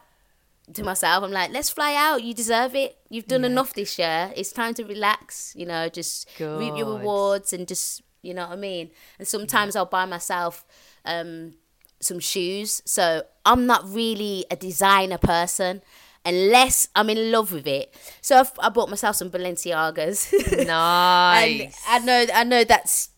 [0.73, 2.23] To myself, I'm like, let's fly out.
[2.25, 2.97] You deserve it.
[3.11, 4.33] You've done enough this year.
[4.35, 5.53] It's time to relax.
[5.55, 8.91] You know, just reap your rewards and just, you know what I mean.
[9.19, 10.65] And sometimes I'll buy myself
[11.05, 11.57] um,
[12.01, 12.81] some shoes.
[12.87, 15.83] So I'm not really a designer person
[16.25, 17.95] unless I'm in love with it.
[18.21, 20.67] So I've, I bought myself some Balenciagas.
[20.67, 21.83] Nice.
[21.89, 23.11] I know, I know that's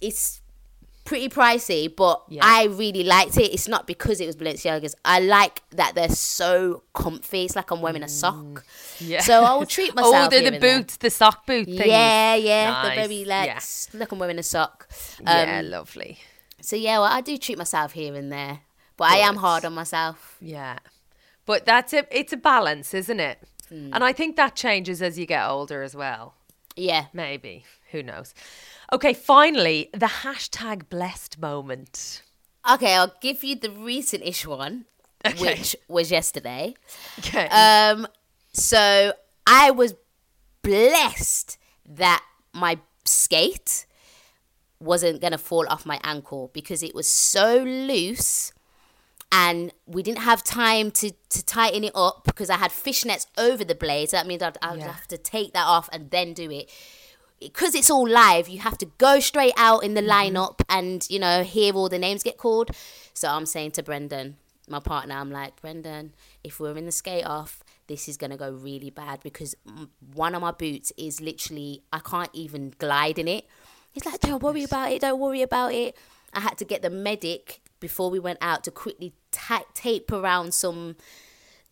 [0.00, 0.40] it's
[1.04, 2.42] pretty pricey, but Yeah.
[2.44, 3.52] I really liked it.
[3.54, 4.94] It's not because it was Balenciagas.
[5.04, 7.44] I like that they're so comfy.
[7.44, 8.64] It's like I'm wearing a sock.
[8.98, 9.20] yeah.
[9.20, 10.14] So I will treat myself.
[10.16, 11.78] Oh, they're the boots, the sock boot things.
[11.86, 12.86] Yeah, yeah, Nice.
[12.96, 13.60] they're very like Yeah.
[13.94, 14.88] look, I'm wearing a sock.
[15.20, 16.18] Um, yeah, lovely.
[16.60, 18.60] So yeah, well, I do treat myself here and there,
[18.96, 20.36] but I am hard on myself.
[20.40, 20.78] Yeah.
[21.46, 22.08] But that's it.
[22.10, 23.38] It's a balance, isn't it?
[23.68, 23.90] Hmm.
[23.92, 26.34] And I think that changes as you get older as well.
[26.76, 27.06] Yeah.
[27.12, 27.64] Maybe.
[27.92, 28.34] Who knows?
[28.92, 32.22] Okay, finally, the hashtag blessed moment.
[32.70, 34.84] Okay, I'll give you the recent-ish one,
[35.24, 35.54] Okay.
[35.54, 36.74] which was yesterday.
[37.20, 37.46] Okay.
[37.48, 38.06] Um,
[38.52, 39.12] so
[39.46, 39.94] I was
[40.62, 42.22] blessed that
[42.52, 43.86] my skate
[44.80, 48.52] wasn't gonna fall off my ankle because it was so loose
[49.38, 53.64] and we didn't have time to, to tighten it up because I had fishnets over
[53.64, 54.08] the blade.
[54.10, 54.92] So that means I'd, I'd Yeah.
[54.92, 56.70] have to take that off and then do it.
[57.38, 60.36] Because it's all live, you have to go straight out in the Mm-hmm.
[60.36, 62.70] lineup and, you know, hear all the names get called.
[63.12, 64.34] So I'm saying to Brendyn,
[64.68, 66.12] my partner, I'm like, Brendyn,
[66.42, 69.54] if we're in the skate off, this is going to go really bad because
[70.14, 73.44] one of my boots is literally, I can't even glide in it.
[73.92, 75.94] He's like, don't worry about it, don't worry about it.
[76.32, 80.54] I had to get the medic before we went out to quickly ta- tape around
[80.54, 80.96] some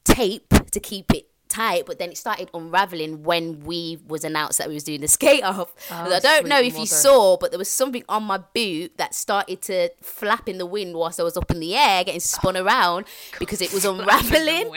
[0.05, 4.67] tape to keep it tight but then it started unraveling when we was announced that
[4.67, 5.73] we was doing the skate off.
[5.91, 9.15] And i don't know if you saw but there was something on my boot that
[9.15, 12.57] started to flap in the wind whilst i was up in the air getting spun
[12.57, 13.07] around
[13.39, 14.71] because it was unraveling.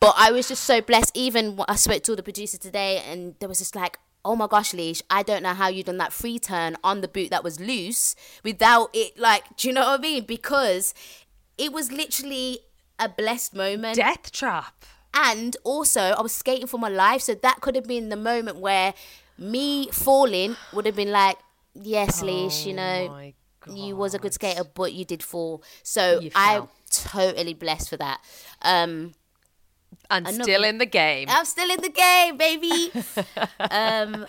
[0.00, 1.12] but I was just so blessed.
[1.14, 4.72] Even I spoke to the producer today, and there was just like, oh my gosh,
[4.72, 7.60] Leash, I don't know how you done that free turn on the boot that was
[7.60, 9.18] loose without it.
[9.18, 10.24] Like, do you know what I mean?
[10.24, 10.94] Because
[11.58, 12.60] it was literally
[12.98, 13.96] a blessed moment.
[13.96, 14.84] Death trap.
[15.12, 18.56] And also, I was skating for my life, so that could have been the moment
[18.56, 18.94] where
[19.38, 21.38] me falling would have been like,
[21.74, 23.08] yes, Leash, you know,
[23.66, 25.62] Oh you was a good skater, but you did fall.
[25.82, 28.20] So I'm totally blessed for that.
[28.62, 29.14] Um,
[30.10, 31.28] And Another- still in the game.
[31.30, 32.90] I'm still in the game, baby.
[33.60, 34.26] um,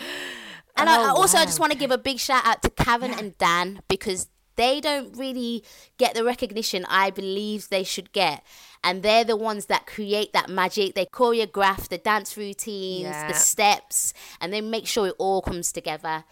[0.78, 2.70] and I, I Oh, also I just want to give a big shout out to
[2.70, 5.64] Karen and Dan because they don't really
[5.98, 8.44] get the recognition I believe they should get.
[8.84, 10.94] And they're the ones that create that magic.
[10.96, 13.28] They choreograph the dance routines, Yeah.
[13.28, 16.24] the steps, and they make sure it all comes together.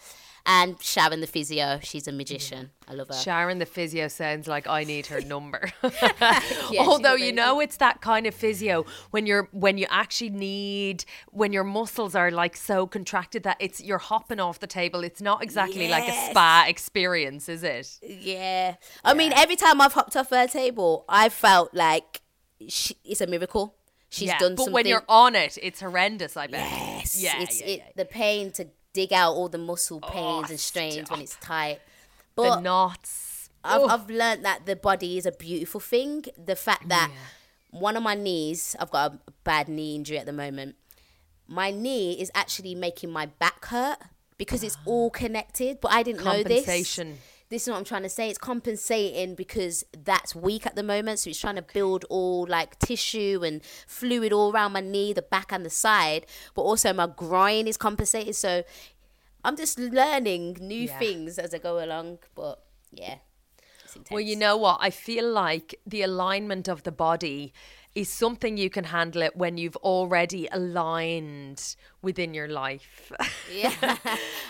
[0.46, 2.72] And Sharon, the physio, she's a magician.
[2.86, 3.14] I love her.
[3.14, 5.72] Sharon the physio sounds like I need her number.
[6.70, 11.06] she's Although you know it's that kind of physio when you're when you actually need
[11.32, 15.04] when your muscles are like so contracted that it's you're hopping off the table.
[15.06, 18.00] It's not exactly like a spa experience, is it?
[18.02, 18.76] Yeah.
[19.04, 22.22] I mean, every time I've hopped off her table, I felt like
[22.68, 23.76] she, it's a miracle.
[24.10, 24.38] She's yeah.
[24.38, 24.74] done but something.
[24.74, 26.70] when you're on it, it's horrendous, I bet.
[26.70, 27.86] yes, Yeah, it's yeah, it, yeah.
[27.96, 31.36] the pain to dig out all the muscle oh, pains Oh, and strains when it's
[31.38, 31.80] tight.
[32.36, 33.50] The But knots.
[33.64, 33.88] I've, Oh.
[33.88, 36.26] I've learned that the body is a beautiful thing.
[36.44, 37.12] The fact that
[37.72, 40.76] one of my knees, I've got a bad knee injury at the moment.
[41.48, 44.00] My knee is actually making my back hurt
[44.38, 45.80] because it's all connected.
[45.82, 46.66] But I didn't know this.
[46.66, 47.18] Compensation.
[47.54, 48.30] This is what I'm trying to say.
[48.30, 51.20] It's compensating because that's weak at the moment.
[51.20, 55.22] So it's trying to build all like tissue and fluid all around my knee, the
[55.22, 56.26] back and the side.
[56.56, 58.36] But also my groin is compensated.
[58.36, 58.64] So
[59.45, 60.97] I'm just learning new Yeah.
[60.97, 62.20] things as I go along.
[62.34, 63.18] But yeah.
[64.10, 64.80] Well, you know what?
[64.82, 67.54] I feel like the alignment of the body
[67.96, 73.12] is something you can handle it when you've already aligned within your life.
[73.54, 73.72] Yeah.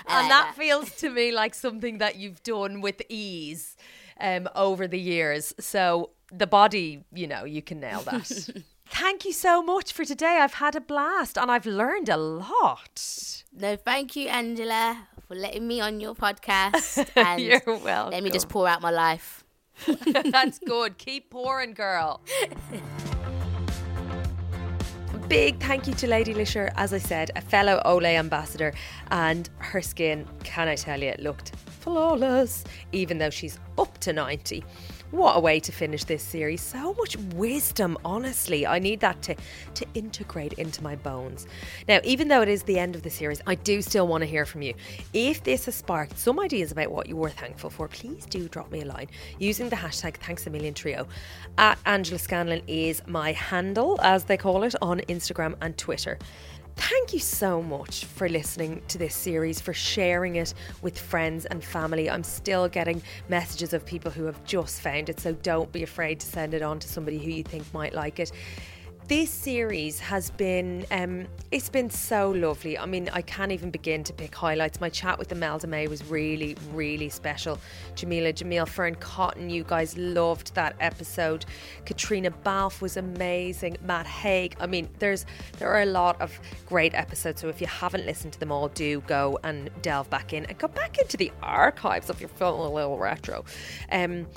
[0.07, 3.75] And that feels to me like something that you've done with ease
[4.19, 5.53] um, over the years.
[5.59, 8.49] So the body, you know, you can nail that.
[8.87, 10.37] Thank you so much for today.
[10.41, 13.43] I've had a blast and I've learned a lot.
[13.51, 17.09] No, thank you, Angela, for letting me on your podcast.
[17.15, 18.11] And You're welcome.
[18.11, 19.43] let me just pour out my life.
[20.31, 20.97] That's good.
[20.97, 22.21] Keep pouring, girl.
[25.33, 28.71] Big thank you to Lady Leshurr, as I said, a fellow Olay ambassador,
[29.09, 34.63] and her skin, can I tell you, looked flawless, even though she's up to 90.
[35.13, 36.59] What a way to finish this series.
[36.59, 38.65] So much wisdom, honestly.
[38.65, 39.35] I need that to,
[39.75, 41.45] to integrate into my bones.
[41.87, 44.25] Now, even though it is the end of the series, I do still want to
[44.25, 44.73] hear from you.
[45.13, 48.71] If this has sparked some ideas about what you were thankful for, please do drop
[48.71, 49.07] me a line
[49.37, 51.07] using the hashtag thanks a million trio.
[51.59, 56.17] At Angela Scanlon is my handle, as they call it, on Instagram and Twitter.
[56.75, 61.63] Thank you so much for listening to this series, for sharing it with friends and
[61.63, 62.09] family.
[62.09, 66.19] I'm still getting messages of people who have just found it, so don't be afraid
[66.21, 68.31] to send it on to somebody who you think might like it.
[69.09, 72.77] This series has been, um, it's been so lovely.
[72.77, 74.79] I mean, I can't even begin to pick highlights.
[74.79, 77.59] My chat with Imelda May was really, really special.
[77.95, 81.45] Jameela, Jamil, Fearne Cotton, you guys loved that episode.
[81.85, 83.75] Caitriona Balfe was amazing.
[83.81, 84.55] Matt Haig.
[84.61, 85.25] I mean, there's
[85.59, 87.41] there are a lot of great episodes.
[87.41, 90.57] So if you haven't listened to them all, do go and delve back in and
[90.57, 93.43] go back into the archives of your little retro.
[93.91, 94.27] Um,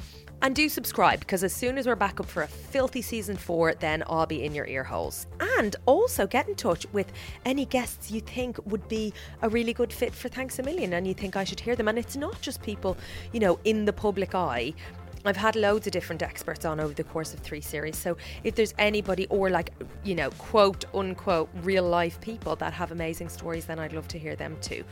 [0.43, 3.75] and do subscribe because as soon as we're back up for a filthy season four,
[3.75, 5.27] then I'll be in your ear holes.
[5.59, 7.13] And also get in touch with
[7.45, 9.13] any guests you think would be
[9.43, 11.89] a really good fit for Thanks a Million and you think I should hear them.
[11.89, 12.97] And it's not just people,
[13.33, 14.75] you know, in the public eye.
[15.25, 17.97] I've had loads of different experts on over the course of three series.
[17.97, 19.73] So if there's anybody or like,
[20.05, 24.19] you know, quote unquote real life people that have amazing stories, then I'd love to
[24.19, 24.85] hear them too.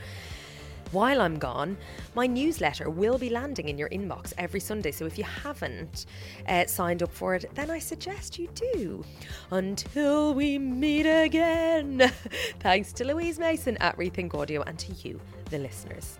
[0.92, 1.76] While I'm gone,
[2.14, 4.92] my newsletter will be landing in your inbox every Sunday.
[4.92, 6.06] So if you haven't
[6.48, 9.04] uh, signed up for it, then I suggest you do.
[9.50, 11.98] Until we meet again.
[12.60, 15.20] Thanks to Louise Mason at Rethink Audio and to you,
[15.50, 16.18] the listeners.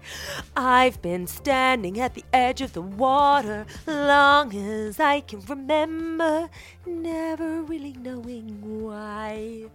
[0.56, 6.48] I've been standing at the edge of the water long as I can remember,
[6.86, 9.66] never really knowing why.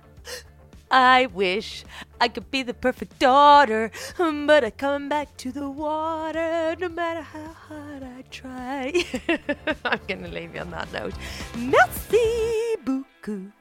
[0.91, 1.85] I wish
[2.19, 7.21] I could be the perfect daughter, but I come back to the water no matter
[7.21, 8.93] how hard I try.
[9.85, 11.13] I'm going to leave you on that note.
[11.55, 13.59] Merci beaucoup.